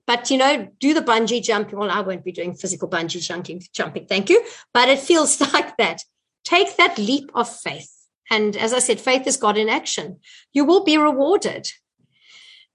[0.05, 1.77] But you know, do the bungee jumping.
[1.77, 3.61] Well, I won't be doing physical bungee jumping.
[3.73, 4.43] Jumping, thank you.
[4.73, 6.03] But it feels like that.
[6.43, 7.96] Take that leap of faith.
[8.29, 10.19] And as I said, faith is God in action.
[10.53, 11.69] You will be rewarded.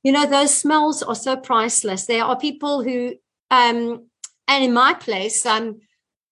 [0.02, 2.06] You know, those smells are so priceless.
[2.06, 3.14] There are people who,
[3.50, 4.08] um,
[4.48, 5.80] and in my place, um,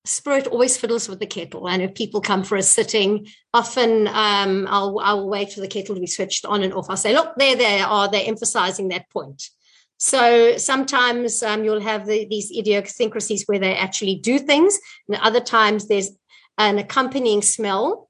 [0.05, 4.67] spirit always fiddles with the kettle and if people come for a sitting often um,
[4.71, 7.35] I'll, I'll wait for the kettle to be switched on and off i'll say look
[7.37, 9.51] there they are they're emphasizing that point
[9.99, 15.41] so sometimes um, you'll have the, these idiosyncrasies where they actually do things and other
[15.41, 16.11] times there's
[16.57, 18.10] an accompanying smell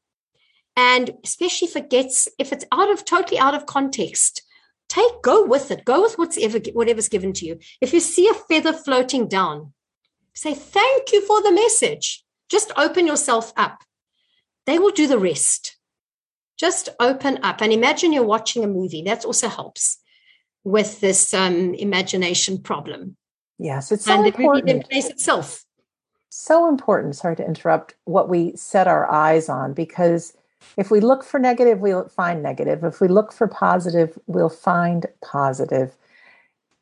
[0.80, 4.42] and especially if it gets if it's out of totally out of context
[4.88, 8.28] take go with it go with what's ever whatever's given to you if you see
[8.28, 9.72] a feather floating down
[10.34, 12.24] Say, thank you for the message.
[12.48, 13.82] Just open yourself up.
[14.66, 15.76] They will do the rest.
[16.58, 19.02] Just open up and imagine you're watching a movie.
[19.02, 19.98] That also helps
[20.64, 23.16] with this um, imagination problem.
[23.58, 24.66] Yes, it's so and important.
[24.66, 25.64] the movie plays itself.
[26.28, 27.16] So important.
[27.16, 27.94] Sorry to interrupt.
[28.04, 30.34] What we set our eyes on, because
[30.76, 32.84] if we look for negative, we'll find negative.
[32.84, 35.96] If we look for positive, we'll find positive.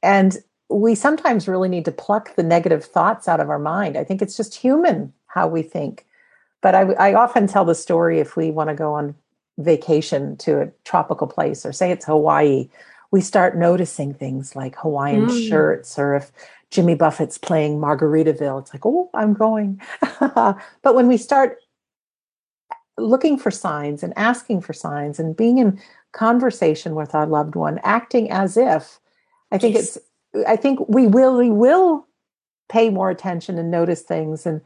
[0.03, 0.37] And
[0.69, 3.97] we sometimes really need to pluck the negative thoughts out of our mind.
[3.97, 6.07] I think it's just human how we think.
[6.61, 9.15] But I, I often tell the story if we want to go on
[9.59, 12.69] vacation to a tropical place or say it's Hawaii,
[13.11, 15.49] we start noticing things like Hawaiian mm.
[15.49, 16.31] shirts or if
[16.71, 19.81] Jimmy Buffett's playing Margaritaville, it's like, oh, I'm going.
[20.21, 21.59] but when we start
[22.99, 25.81] looking for signs and asking for signs and being in
[26.13, 29.01] conversation with our loved one, acting as if,
[29.51, 29.97] I think yes.
[29.97, 30.05] it's
[30.47, 32.07] I think we will we will
[32.69, 34.61] pay more attention and notice things and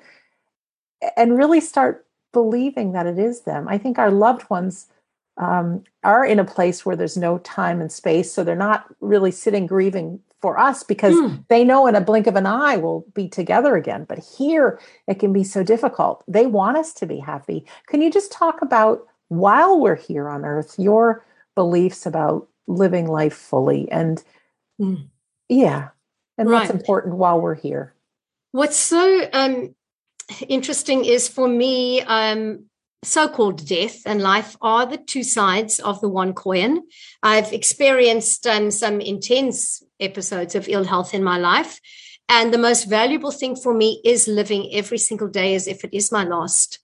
[1.17, 3.69] and really start believing that it is them.
[3.69, 4.89] I think our loved ones
[5.37, 9.31] um, are in a place where there's no time and space, so they're not really
[9.31, 11.45] sitting grieving for us because mm.
[11.49, 14.05] they know in a blink of an eye we'll be together again.
[14.09, 16.25] But here it can be so difficult.
[16.29, 17.65] They want us to be happy.
[17.87, 21.25] Can you just talk about while we're here on earth your
[21.55, 24.23] beliefs about living life fully and
[24.81, 25.07] mm.
[25.53, 25.89] Yeah.
[26.39, 26.61] And right.
[26.61, 27.95] what's important while we're here?
[28.53, 29.75] What's so um,
[30.49, 32.67] interesting is for me, um,
[33.05, 36.83] so called death and life are the two sides of the one coin.
[37.23, 41.81] I've experienced um, some intense episodes of ill health in my life.
[42.29, 45.95] And the most valuable thing for me is living every single day as if it
[45.95, 46.79] is my last.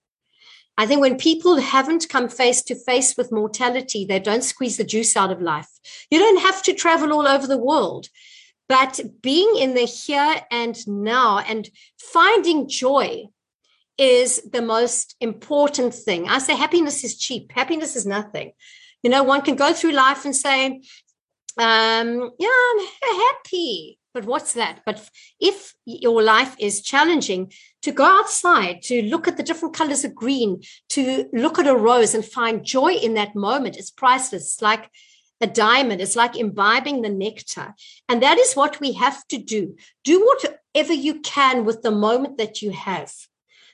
[0.76, 4.84] I think when people haven't come face to face with mortality, they don't squeeze the
[4.84, 5.68] juice out of life.
[6.10, 8.08] You don't have to travel all over the world.
[8.68, 13.24] But being in the here and now and finding joy
[13.96, 16.28] is the most important thing.
[16.28, 18.52] I say happiness is cheap, happiness is nothing.
[19.02, 20.82] You know, one can go through life and say,
[21.58, 23.98] um, yeah, I'm happy.
[24.14, 24.80] but what's that?
[24.86, 25.08] But
[25.40, 27.52] if your life is challenging,
[27.82, 31.74] to go outside, to look at the different colors of green, to look at a
[31.76, 34.44] rose and find joy in that moment, it's priceless.
[34.44, 34.90] It's like
[35.40, 36.00] a diamond.
[36.00, 37.74] It's like imbibing the nectar.
[38.08, 39.76] And that is what we have to do.
[40.04, 43.12] Do whatever you can with the moment that you have.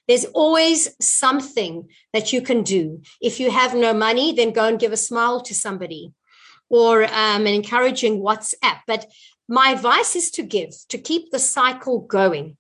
[0.09, 3.03] There's always something that you can do.
[3.22, 6.12] If you have no money, then go and give a smile to somebody
[6.75, 8.81] or um, an encouraging WhatsApp.
[8.89, 9.07] But
[9.49, 12.57] my advice is to give, to keep the cycle going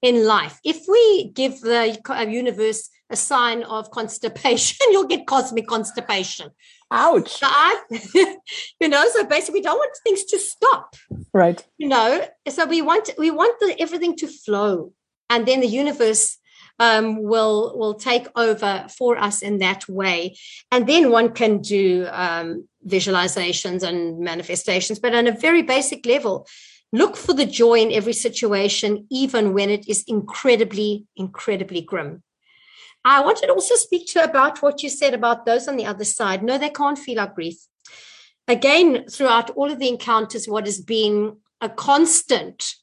[0.00, 0.58] in life.
[0.64, 2.00] If we give the
[2.30, 6.48] universe a sign of constipation, you'll get cosmic constipation.
[6.90, 7.32] Ouch.
[7.32, 7.82] So I,
[8.80, 10.96] you know, so basically we don't want things to stop.
[11.34, 11.62] Right.
[11.76, 14.94] You know, so we want we want the, everything to flow.
[15.28, 16.38] And then the universe
[16.80, 20.36] um, will will take over for us in that way.
[20.72, 26.48] And then one can do um, visualizations and manifestations, but on a very basic level,
[26.92, 32.22] look for the joy in every situation, even when it is incredibly, incredibly grim.
[33.04, 36.04] I wanted to also speak to about what you said about those on the other
[36.04, 36.42] side.
[36.42, 37.58] No, they can't feel our grief.
[38.48, 42.74] Again, throughout all of the encounters, what has been a constant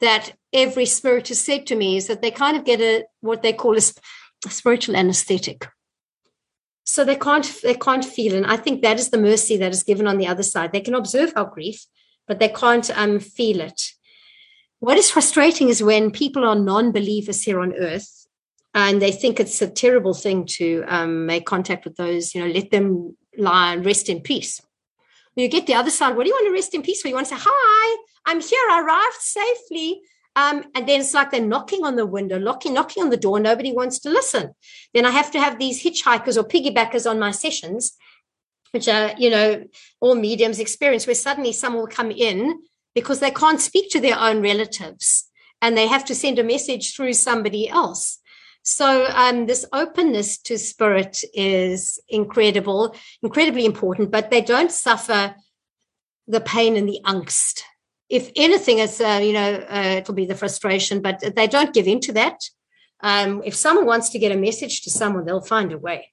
[0.00, 3.42] that every spirit has said to me is that they kind of get a what
[3.42, 3.82] they call a,
[4.46, 5.66] a spiritual anesthetic.
[6.84, 9.82] So they can't they can't feel, and I think that is the mercy that is
[9.82, 10.72] given on the other side.
[10.72, 11.84] They can observe our grief,
[12.26, 13.92] but they can't um, feel it.
[14.80, 18.26] What is frustrating is when people are non-believers here on earth
[18.74, 22.52] and they think it's a terrible thing to um, make contact with those, you know,
[22.52, 24.60] let them lie and rest in peace.
[25.34, 27.08] You get the other side, what do you want to rest in peace for?
[27.08, 27.96] You want to say, Hi,
[28.28, 30.02] I'm here, I arrived safely.
[30.36, 33.40] Um, and then it's like they're knocking on the window, knocking, knocking on the door.
[33.40, 34.54] Nobody wants to listen.
[34.92, 37.96] Then I have to have these hitchhikers or piggybackers on my sessions,
[38.72, 39.64] which are, you know,
[40.00, 42.60] all mediums experience, where suddenly someone will come in
[42.94, 45.24] because they can't speak to their own relatives
[45.62, 48.18] and they have to send a message through somebody else.
[48.62, 55.34] So um, this openness to spirit is incredible, incredibly important, but they don't suffer
[56.26, 57.62] the pain and the angst
[58.08, 61.86] if anything, it's uh, you know uh, it'll be the frustration, but they don't give
[61.86, 62.40] in to that.
[63.00, 66.12] Um, if someone wants to get a message to someone, they'll find a way,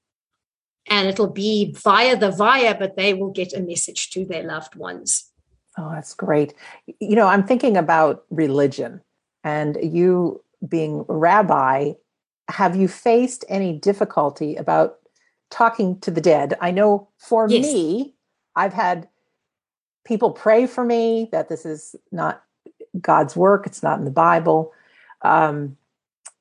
[0.87, 4.75] and it'll be via the via, but they will get a message to their loved
[4.75, 5.31] ones.
[5.77, 6.53] Oh, that's great.
[6.99, 9.01] You know, I'm thinking about religion,
[9.43, 11.93] and you being a rabbi,
[12.49, 14.97] have you faced any difficulty about
[15.49, 16.57] talking to the dead?
[16.59, 17.65] I know for yes.
[17.65, 18.15] me,
[18.55, 19.07] I've had
[20.05, 22.41] people pray for me that this is not
[22.99, 24.71] God's work, it's not in the Bible.
[25.21, 25.77] Um,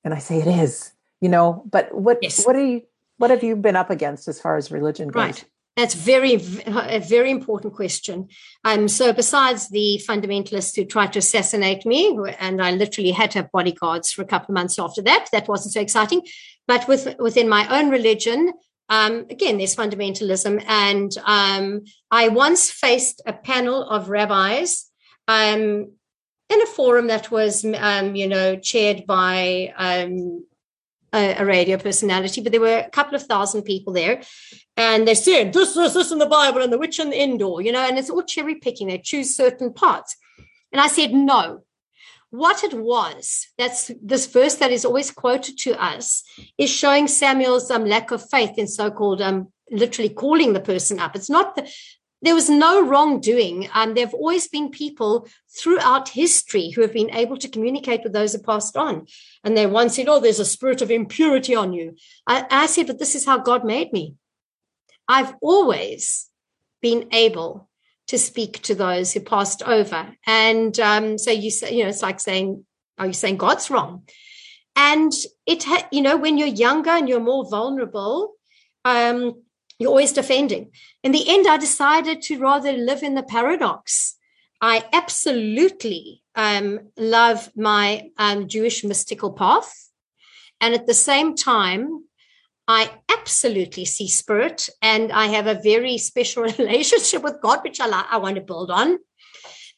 [0.05, 2.45] and I say it is, you know, but what yes.
[2.47, 2.83] what are you
[3.17, 5.21] what have you been up against as far as religion goes?
[5.21, 5.45] Right.
[5.77, 8.29] That's very a very important question.
[8.65, 13.41] Um, so besides the fundamentalists who tried to assassinate me, and I literally had to
[13.41, 15.27] have bodyguards for a couple of months after that.
[15.33, 16.23] That wasn't so exciting.
[16.69, 18.53] But with within my own religion,
[18.89, 20.62] um, again, there's fundamentalism.
[20.66, 24.91] And um, I once faced a panel of rabbis
[25.28, 25.93] um,
[26.51, 30.45] in a forum that was, um, you know, chaired by um,
[31.14, 34.20] a, a, radio personality, but there were a couple of thousand people there.
[34.76, 37.62] And they said, this, this, this in the Bible and the witch and the Endor,
[37.62, 38.89] you know, and it's all cherry picking.
[38.89, 40.16] They choose certain parts.
[40.72, 41.62] And I said, no,
[42.37, 46.24] what it was that's this verse that is always quoted to us
[46.59, 51.16] is showing samuel's um, lack of faith in so-called um, literally calling the person up.
[51.16, 51.70] It's not the,
[52.22, 53.68] there was no wrongdoing.
[53.74, 55.28] Um, there have always been people
[55.59, 59.07] throughout history who have been able to communicate with those who passed on.
[59.43, 61.97] And they once said oh there's a spirit of impurity on you.
[62.26, 64.14] I, I said but this is how god made me.
[65.07, 66.30] I've always
[66.80, 67.68] been able
[68.09, 70.14] to speak to those who passed over.
[70.26, 72.64] And um, so you say, you know, it's like saying,
[72.98, 74.02] are you saying God's wrong?
[74.76, 75.12] And
[75.46, 78.34] it, ha- you know, when you're younger and you're more vulnerable,
[78.84, 79.42] um,
[79.78, 80.70] you're always defending.
[81.02, 84.16] In the end, I decided to rather live in the paradox.
[84.61, 89.90] I absolutely um, love my um, Jewish mystical path.
[90.61, 92.05] And at the same time,
[92.67, 97.89] I absolutely see spirit and I have a very special relationship with God, which I,
[98.11, 98.99] I want to build on.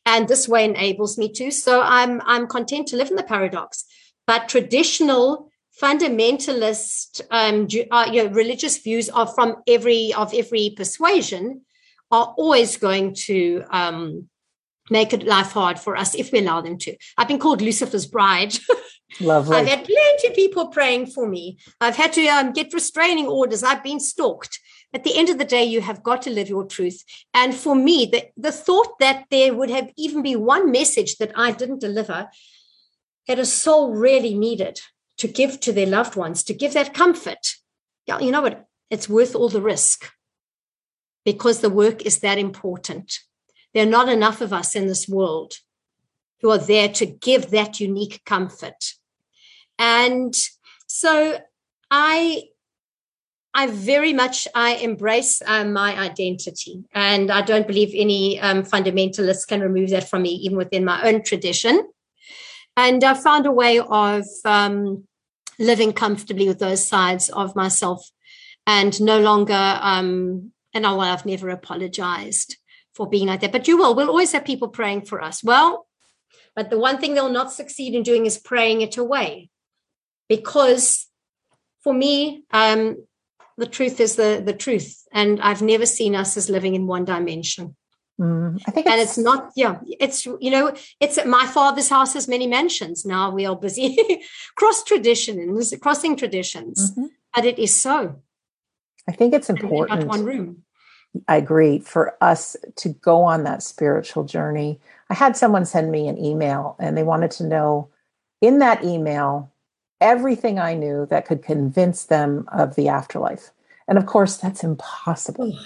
[0.04, 1.50] And this way enables me to.
[1.50, 3.84] So I'm, I'm content to live in the paradox.
[4.26, 11.62] But traditional fundamentalist um, uh, you know, religious views are from every of every persuasion
[12.10, 14.28] are always going to um,
[14.90, 16.96] make it life hard for us if we allow them to.
[17.16, 18.54] I've been called Lucifer's bride.
[19.20, 19.56] Lovely.
[19.56, 21.58] I've had plenty of people praying for me.
[21.80, 23.62] I've had to um, get restraining orders.
[23.62, 24.58] I've been stalked.
[24.92, 27.02] at the end of the day, you have got to live your truth.
[27.32, 31.32] And for me, the, the thought that there would have even be one message that
[31.34, 32.28] I didn't deliver
[33.26, 34.80] that a soul really needed
[35.18, 37.54] to give to their loved ones, to give that comfort.
[38.06, 38.66] Yeah, you know what?
[38.90, 40.10] It's worth all the risk
[41.24, 43.18] because the work is that important.
[43.76, 45.52] There are not enough of us in this world
[46.40, 48.94] who are there to give that unique comfort.
[49.78, 50.34] And
[50.86, 51.38] so
[51.90, 52.44] I
[53.52, 59.46] I very much I embrace um, my identity, and I don't believe any um, fundamentalists
[59.46, 61.86] can remove that from me, even within my own tradition.
[62.78, 65.04] And I found a way of um,
[65.58, 68.10] living comfortably with those sides of myself,
[68.66, 69.78] and no longer.
[69.82, 72.56] Um, and oh, well, I've never apologized
[72.96, 73.94] for being like that, but you will.
[73.94, 75.44] We'll always have people praying for us.
[75.44, 75.86] Well,
[76.54, 79.50] but the one thing they'll not succeed in doing is praying it away,
[80.28, 81.06] because
[81.84, 82.96] for me, um,
[83.58, 87.04] the truth is the the truth, and I've never seen us as living in one
[87.04, 87.76] dimension.
[88.18, 89.52] Mm, I think, and it's, it's not.
[89.56, 93.04] Yeah, it's you know, it's at my father's house has many mansions.
[93.04, 94.22] Now we are busy
[94.56, 97.06] cross traditions, crossing traditions, mm-hmm.
[97.34, 98.22] but it is so.
[99.06, 100.00] I think it's important.
[100.00, 100.64] Not one room.
[101.28, 101.78] I agree.
[101.80, 106.76] For us to go on that spiritual journey, I had someone send me an email,
[106.78, 107.90] and they wanted to know
[108.40, 109.52] in that email
[110.00, 113.50] everything I knew that could convince them of the afterlife.
[113.88, 115.58] And of course, that's impossible.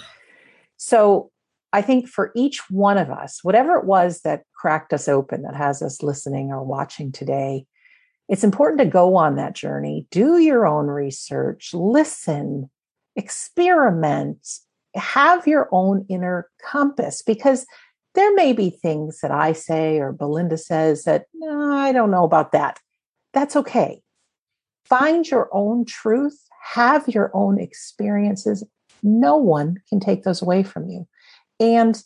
[0.77, 1.31] so
[1.73, 5.55] I think for each one of us, whatever it was that cracked us open, that
[5.55, 7.65] has us listening or watching today,
[8.27, 12.69] it's important to go on that journey, do your own research, listen,
[13.15, 14.47] experiment,
[14.95, 17.65] have your own inner compass because
[18.13, 22.25] there may be things that I say or Belinda says that no, I don't know
[22.25, 22.79] about that.
[23.33, 24.01] That's okay
[24.91, 26.37] find your own truth,
[26.73, 28.61] have your own experiences.
[29.01, 31.07] No one can take those away from you.
[31.61, 32.03] And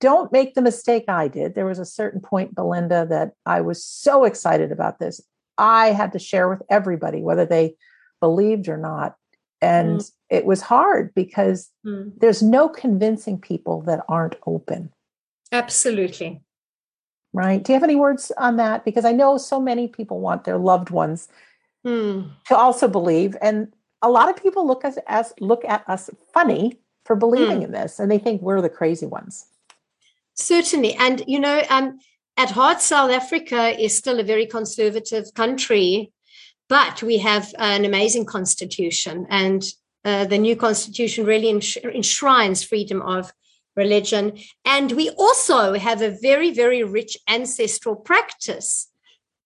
[0.00, 1.54] don't make the mistake I did.
[1.54, 5.20] There was a certain point, Belinda, that I was so excited about this.
[5.58, 7.76] I had to share with everybody, whether they
[8.18, 9.14] believed or not.
[9.62, 10.12] And mm.
[10.28, 12.12] it was hard because mm.
[12.18, 14.92] there's no convincing people that aren't open.
[15.52, 16.42] Absolutely.
[17.32, 17.62] Right.
[17.62, 18.84] Do you have any words on that?
[18.84, 21.28] Because I know so many people want their loved ones
[21.86, 22.28] mm.
[22.48, 23.36] to also believe.
[23.40, 27.64] And a lot of people look as look at us funny for believing mm.
[27.64, 29.46] in this, and they think we're the crazy ones.
[30.34, 31.98] Certainly, and you know, um,
[32.36, 36.12] at heart, South Africa is still a very conservative country,
[36.68, 39.62] but we have an amazing constitution, and
[40.04, 43.32] uh, the new constitution really enshrines freedom of
[43.76, 44.38] religion.
[44.64, 48.88] And we also have a very, very rich ancestral practice,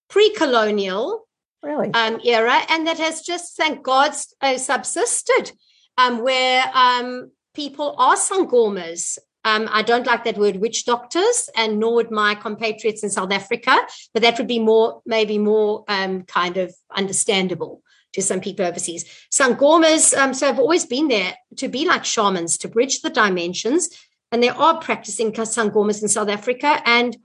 [0.09, 1.27] pre colonial,
[1.61, 5.51] really um, era, and that has just, thank God, uh, subsisted,
[5.97, 9.17] um, where um, people are sangomas.
[9.47, 13.31] Um, I don't like that word witch doctors, and nor would my compatriots in South
[13.31, 13.75] Africa,
[14.13, 17.81] but that would be more, maybe more um, kind of understandable
[18.13, 19.03] to some people overseas.
[19.31, 23.89] Sangomas, um, so I've always been there to be like shamans, to bridge the dimensions.
[24.31, 26.81] And there are practicing sangomas in South Africa.
[26.85, 27.15] And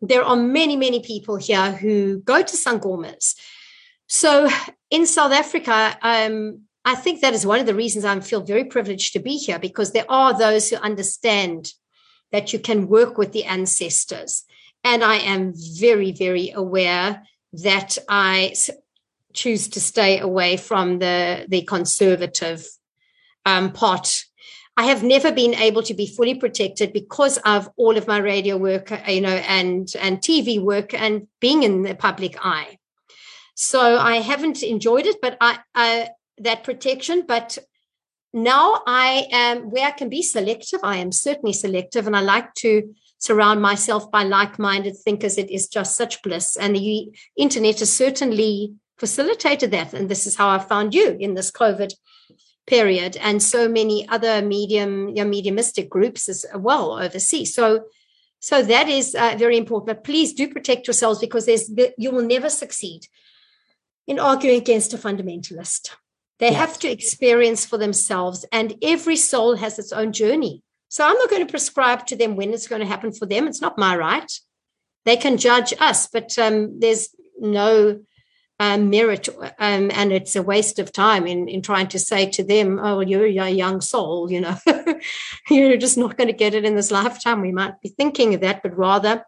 [0.00, 3.34] there are many, many people here who go to sangomas
[4.06, 4.48] so
[4.90, 8.64] in South Africa, um, I think that is one of the reasons I feel very
[8.64, 11.72] privileged to be here because there are those who understand
[12.30, 14.44] that you can work with the ancestors.
[14.82, 17.22] And I am very, very aware
[17.54, 18.54] that I
[19.32, 22.66] choose to stay away from the, the conservative
[23.46, 24.24] um, part.
[24.76, 28.56] I have never been able to be fully protected because of all of my radio
[28.56, 32.78] work, you know, and and TV work and being in the public eye.
[33.54, 36.08] So I haven't enjoyed it, but I, I
[36.38, 37.24] that protection.
[37.26, 37.58] But
[38.32, 40.80] now I am where I can be selective.
[40.82, 45.38] I am certainly selective, and I like to surround myself by like-minded thinkers.
[45.38, 49.94] It is just such bliss, and the internet has certainly facilitated that.
[49.94, 51.94] And this is how I found you in this COVID
[52.66, 57.54] period, and so many other medium, you know, mediumistic groups as well overseas.
[57.54, 57.84] So.
[58.40, 59.86] So that is uh, very important.
[59.86, 63.08] But please do protect yourselves because there's you will never succeed
[64.06, 65.96] in arguing against a fundamentalist.
[66.40, 66.56] They yes.
[66.56, 70.62] have to experience for themselves, and every soul has its own journey.
[70.88, 73.46] So I'm not going to prescribe to them when it's going to happen for them.
[73.46, 74.30] It's not my right.
[75.04, 77.08] They can judge us, but um, there's
[77.38, 78.00] no
[78.60, 79.28] um, merit,
[79.58, 83.00] um, and it's a waste of time in, in trying to say to them, "Oh,
[83.00, 84.56] you're a young soul," you know,
[85.50, 87.40] you're just not going to get it in this lifetime.
[87.40, 89.24] We might be thinking of that, but rather,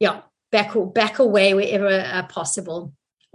[0.00, 2.92] yeah, back back away wherever uh, possible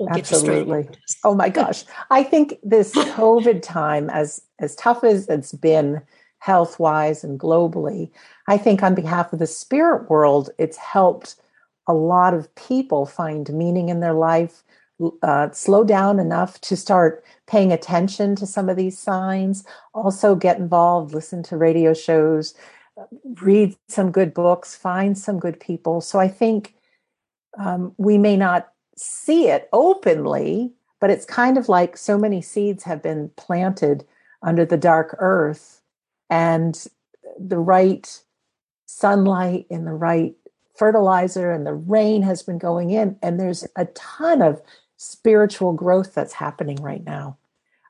[0.10, 0.90] Absolutely.
[1.24, 1.84] Oh my gosh.
[2.10, 6.02] I think this COVID time, as as tough as it's been
[6.40, 8.12] health wise and globally,
[8.48, 11.36] I think on behalf of the spirit world, it's helped
[11.88, 14.64] a lot of people find meaning in their life,
[15.24, 20.58] uh, slow down enough to start paying attention to some of these signs, also get
[20.58, 22.54] involved, listen to radio shows,
[23.42, 26.02] read some good books, find some good people.
[26.02, 26.76] So I think
[27.58, 32.84] um, we may not see it openly, but it's kind of like so many seeds
[32.84, 34.06] have been planted
[34.44, 35.82] under the dark earth,
[36.30, 36.88] and
[37.40, 38.22] the right
[38.86, 40.36] sunlight and the right
[40.76, 44.62] fertilizer and the rain has been going in, and there's a ton of
[44.98, 47.38] spiritual growth that's happening right now.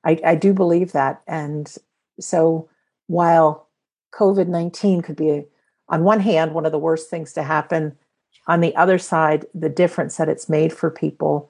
[0.03, 1.21] I, I do believe that.
[1.27, 1.73] And
[2.19, 2.69] so
[3.07, 3.67] while
[4.13, 5.43] COVID 19 could be,
[5.89, 7.97] on one hand, one of the worst things to happen,
[8.47, 11.49] on the other side, the difference that it's made for people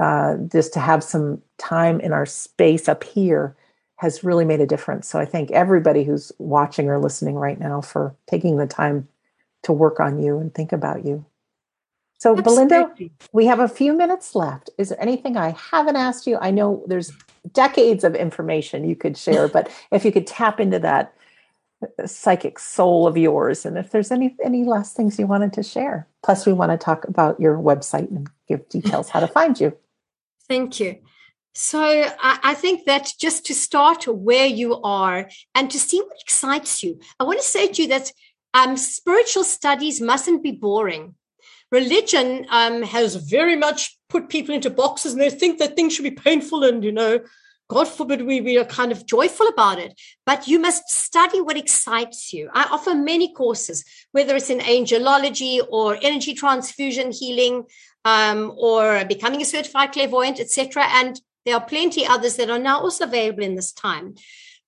[0.00, 3.56] uh, just to have some time in our space up here
[3.96, 5.08] has really made a difference.
[5.08, 9.08] So I thank everybody who's watching or listening right now for taking the time
[9.62, 11.24] to work on you and think about you.
[12.18, 12.66] So, Absolutely.
[12.66, 14.70] Belinda, we have a few minutes left.
[14.78, 16.38] Is there anything I haven't asked you?
[16.40, 17.12] I know there's
[17.52, 21.14] decades of information you could share, but if you could tap into that
[22.06, 26.08] psychic soul of yours, and if there's any any last things you wanted to share.
[26.24, 29.76] Plus, we want to talk about your website and give details how to find you.
[30.48, 30.96] Thank you.
[31.54, 36.20] So I, I, think that just to start where you are and to see what
[36.20, 38.12] excites you, I want to say to you that
[38.52, 41.14] um, spiritual studies mustn't be boring
[41.72, 46.04] religion um, has very much put people into boxes and they think that things should
[46.04, 47.20] be painful and, you know,
[47.68, 50.00] God forbid we, we are kind of joyful about it.
[50.24, 52.48] But you must study what excites you.
[52.52, 57.64] I offer many courses, whether it's in angelology or energy transfusion healing
[58.04, 60.84] um, or becoming a certified clairvoyant, etc.
[60.88, 64.14] And there are plenty others that are now also available in this time.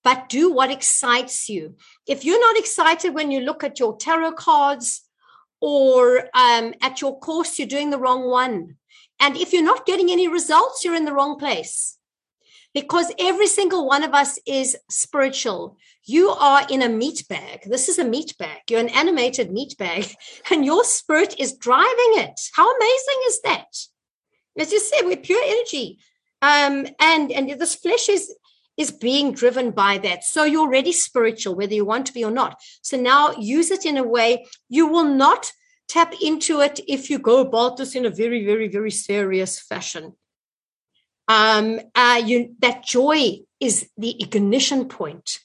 [0.02, 1.76] But do what excites you.
[2.06, 5.02] If you're not excited when you look at your tarot cards,
[5.60, 8.76] or um, at your course, you're doing the wrong one.
[9.20, 11.97] And if you're not getting any results, you're in the wrong place.
[12.80, 15.76] Because every single one of us is spiritual.
[16.04, 17.64] You are in a meat bag.
[17.66, 18.60] This is a meat bag.
[18.70, 20.14] You're an animated meat bag,
[20.50, 22.38] and your spirit is driving it.
[22.52, 23.70] How amazing is that?
[24.56, 25.98] As you said, we're pure energy.
[26.40, 28.32] Um, and, and this flesh is
[28.76, 30.22] is being driven by that.
[30.22, 32.60] So you're already spiritual, whether you want to be or not.
[32.80, 35.52] So now use it in a way you will not
[35.88, 40.14] tap into it if you go about this in a very, very, very serious fashion.
[41.28, 45.38] Um, uh, you, that joy is the ignition point.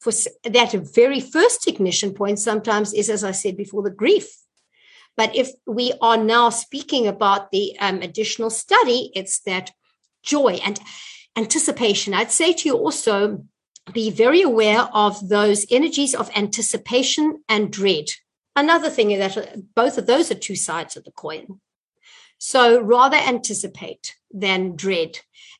[0.00, 0.12] For
[0.44, 4.28] that very first ignition point, sometimes is, as I said before, the grief.
[5.16, 9.72] But if we are now speaking about the um, additional study, it's that
[10.22, 10.60] joy.
[10.64, 10.80] And
[11.38, 12.12] anticipation.
[12.12, 13.44] I'd say to you also
[13.92, 18.06] be very aware of those energies of anticipation and dread.
[18.56, 21.60] Another thing that both of those are two sides of the coin.
[22.38, 25.18] So rather anticipate than dread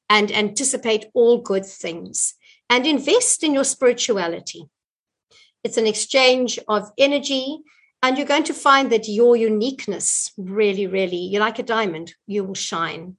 [0.08, 2.34] and anticipate all good things
[2.70, 4.64] and invest in your spirituality.
[5.64, 7.58] It's an exchange of energy,
[8.02, 12.44] and you're going to find that your uniqueness really, really, you're like a diamond, you
[12.44, 13.16] will shine.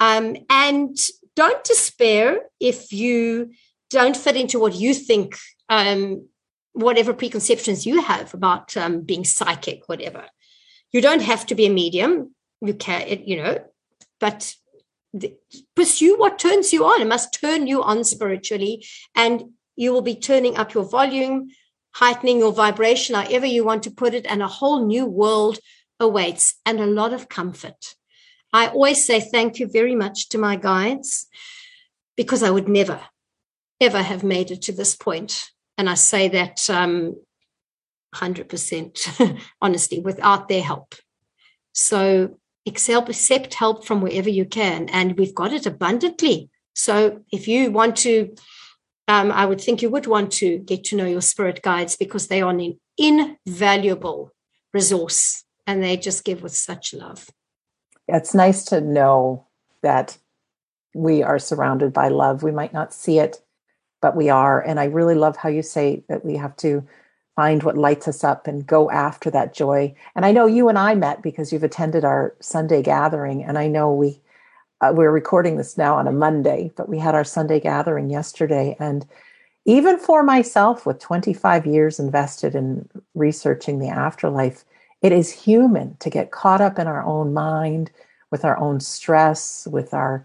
[0.00, 0.96] Um, and
[1.34, 3.52] don't despair if you
[3.90, 5.36] don't fit into what you think,
[5.68, 6.26] um,
[6.72, 10.24] whatever preconceptions you have about um, being psychic, whatever.
[10.92, 12.34] You don't have to be a medium.
[12.66, 13.58] You can, you know,
[14.20, 14.54] but
[15.12, 15.34] the,
[15.74, 17.00] pursue what turns you on.
[17.00, 19.44] It must turn you on spiritually, and
[19.76, 21.48] you will be turning up your volume,
[21.94, 25.58] heightening your vibration, however you want to put it, and a whole new world
[26.00, 27.94] awaits and a lot of comfort.
[28.52, 31.26] I always say thank you very much to my guides
[32.16, 33.00] because I would never,
[33.80, 35.50] ever have made it to this point.
[35.78, 37.16] And I say that um,
[38.14, 40.94] 100% honestly without their help.
[41.72, 44.88] So accept, accept help from wherever you can.
[44.90, 46.50] And we've got it abundantly.
[46.74, 48.34] So if you want to,
[49.08, 52.26] um, I would think you would want to get to know your spirit guides because
[52.26, 54.32] they are an invaluable
[54.74, 57.28] resource and they just give with such love
[58.08, 59.46] it's nice to know
[59.82, 60.18] that
[60.94, 62.42] we are surrounded by love.
[62.42, 63.42] We might not see it,
[64.00, 64.60] but we are.
[64.60, 66.86] And I really love how you say that we have to
[67.36, 69.94] find what lights us up and go after that joy.
[70.14, 73.68] And I know you and I met because you've attended our Sunday gathering, and I
[73.68, 74.20] know we
[74.80, 78.76] uh, we're recording this now on a Monday, but we had our Sunday gathering yesterday,
[78.78, 79.06] and
[79.66, 84.64] even for myself, with 25 years invested in researching the afterlife,
[85.02, 87.90] it is human to get caught up in our own mind
[88.30, 90.24] with our own stress, with our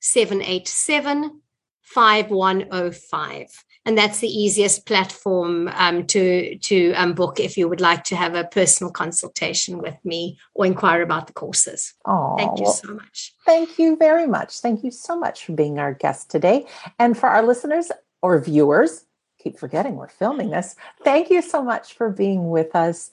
[0.00, 1.42] 787
[1.82, 8.04] 5105 and that's the easiest platform um, to to um, book if you would like
[8.04, 11.94] to have a personal consultation with me or inquire about the courses.
[12.04, 13.32] Oh, thank you so much.
[13.46, 14.60] Thank you very much.
[14.60, 16.66] Thank you so much for being our guest today,
[16.98, 19.05] and for our listeners or viewers.
[19.46, 20.74] Keep forgetting we're filming this.
[21.04, 23.12] Thank you so much for being with us.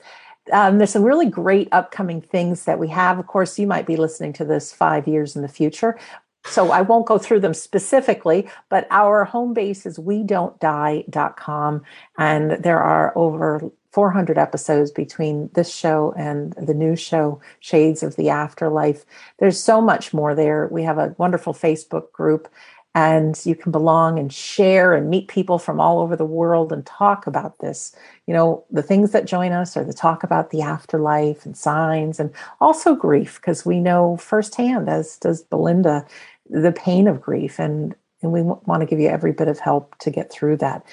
[0.51, 3.19] Um, there's some really great upcoming things that we have.
[3.19, 5.95] Of course, you might be listening to this five years in the future,
[6.43, 11.83] so I won't go through them specifically, but our home base is we don't die.com.
[12.17, 18.15] And there are over 400 episodes between this show and the new show, Shades of
[18.15, 19.05] the Afterlife.
[19.37, 20.67] There's so much more there.
[20.71, 22.47] We have a wonderful Facebook group,
[22.95, 26.85] and you can belong and share and meet people from all over the world and
[26.85, 27.95] talk about this.
[28.27, 32.19] You know, the things that join us are the talk about the afterlife and signs
[32.19, 32.31] and
[32.61, 36.05] also grief, because we know firsthand, as does Belinda,
[36.49, 37.59] the pain of grief.
[37.59, 40.85] And and we want to give you every bit of help to get through that.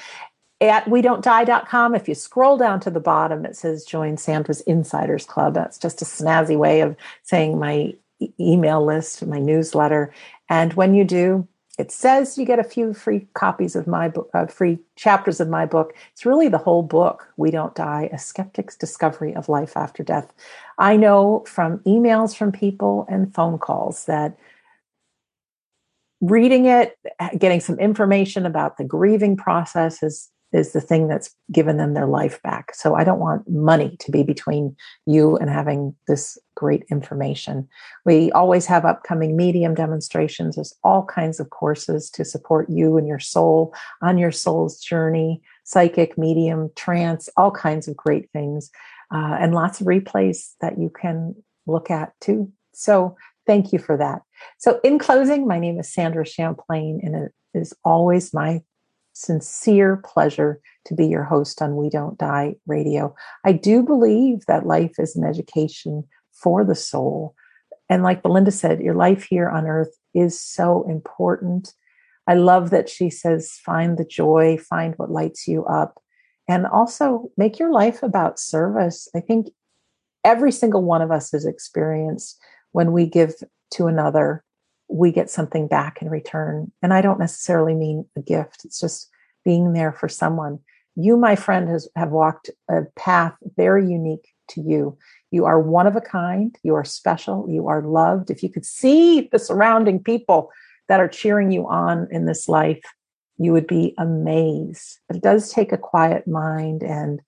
[0.61, 4.61] At we don't die.com if you scroll down to the bottom it says join sandra's
[4.63, 5.55] insiders club.
[5.55, 10.13] That's just a snazzy way of saying my e- email list my newsletter.
[10.49, 11.47] And when you do
[11.79, 15.49] it says you get a few free copies of my book uh, free chapters of
[15.49, 15.95] my book.
[16.13, 20.33] It's really the whole book we don't die a skeptic's discovery of life after death.
[20.79, 24.37] I know from emails from people and phone calls that
[26.21, 26.99] reading it,
[27.39, 32.07] getting some information about the grieving process is is the thing that's given them their
[32.07, 32.75] life back.
[32.75, 34.77] So I don't want money to be between
[35.07, 37.69] you and having this great information.
[38.05, 40.57] We always have upcoming medium demonstrations.
[40.57, 45.43] There's all kinds of courses to support you and your soul on your soul's journey,
[45.65, 48.71] psychic, medium, trance, all kinds of great things,
[49.13, 51.35] uh, and lots of replays that you can
[51.67, 52.51] look at too.
[52.73, 54.23] So thank you for that.
[54.59, 58.63] So, in closing, my name is Sandra Champlain, and it is always my
[59.21, 63.15] sincere pleasure to be your host on We Don't Die Radio.
[63.45, 67.35] I do believe that life is an education for the soul.
[67.89, 71.75] And like Belinda said, your life here on earth is so important.
[72.27, 76.01] I love that she says, find the joy, find what lights you up,
[76.49, 79.09] and also make your life about service.
[79.15, 79.49] I think
[80.25, 82.41] every single one of us has experienced
[82.73, 83.35] when we give
[83.73, 84.45] to another,
[84.91, 86.73] we get something back in return.
[86.83, 89.09] And I don't necessarily mean a gift, it's just
[89.45, 90.59] being there for someone.
[90.97, 94.99] You, my friend, has have walked a path very unique to you.
[95.31, 98.31] You are one of a kind, you are special, you are loved.
[98.31, 100.51] If you could see the surrounding people
[100.89, 102.83] that are cheering you on in this life,
[103.39, 104.99] you would be amazed.
[105.09, 107.21] It does take a quiet mind and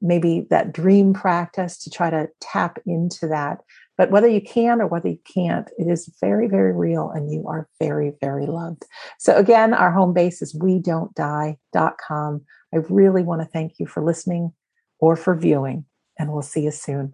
[0.00, 3.60] maybe that dream practice to try to tap into that.
[3.98, 7.46] But whether you can or whether you can't, it is very, very real and you
[7.48, 8.86] are very, very loved.
[9.18, 12.44] So again, our home base is we don't die.com.
[12.72, 14.52] I really want to thank you for listening
[15.00, 15.84] or for viewing,
[16.18, 17.12] and we'll see you soon.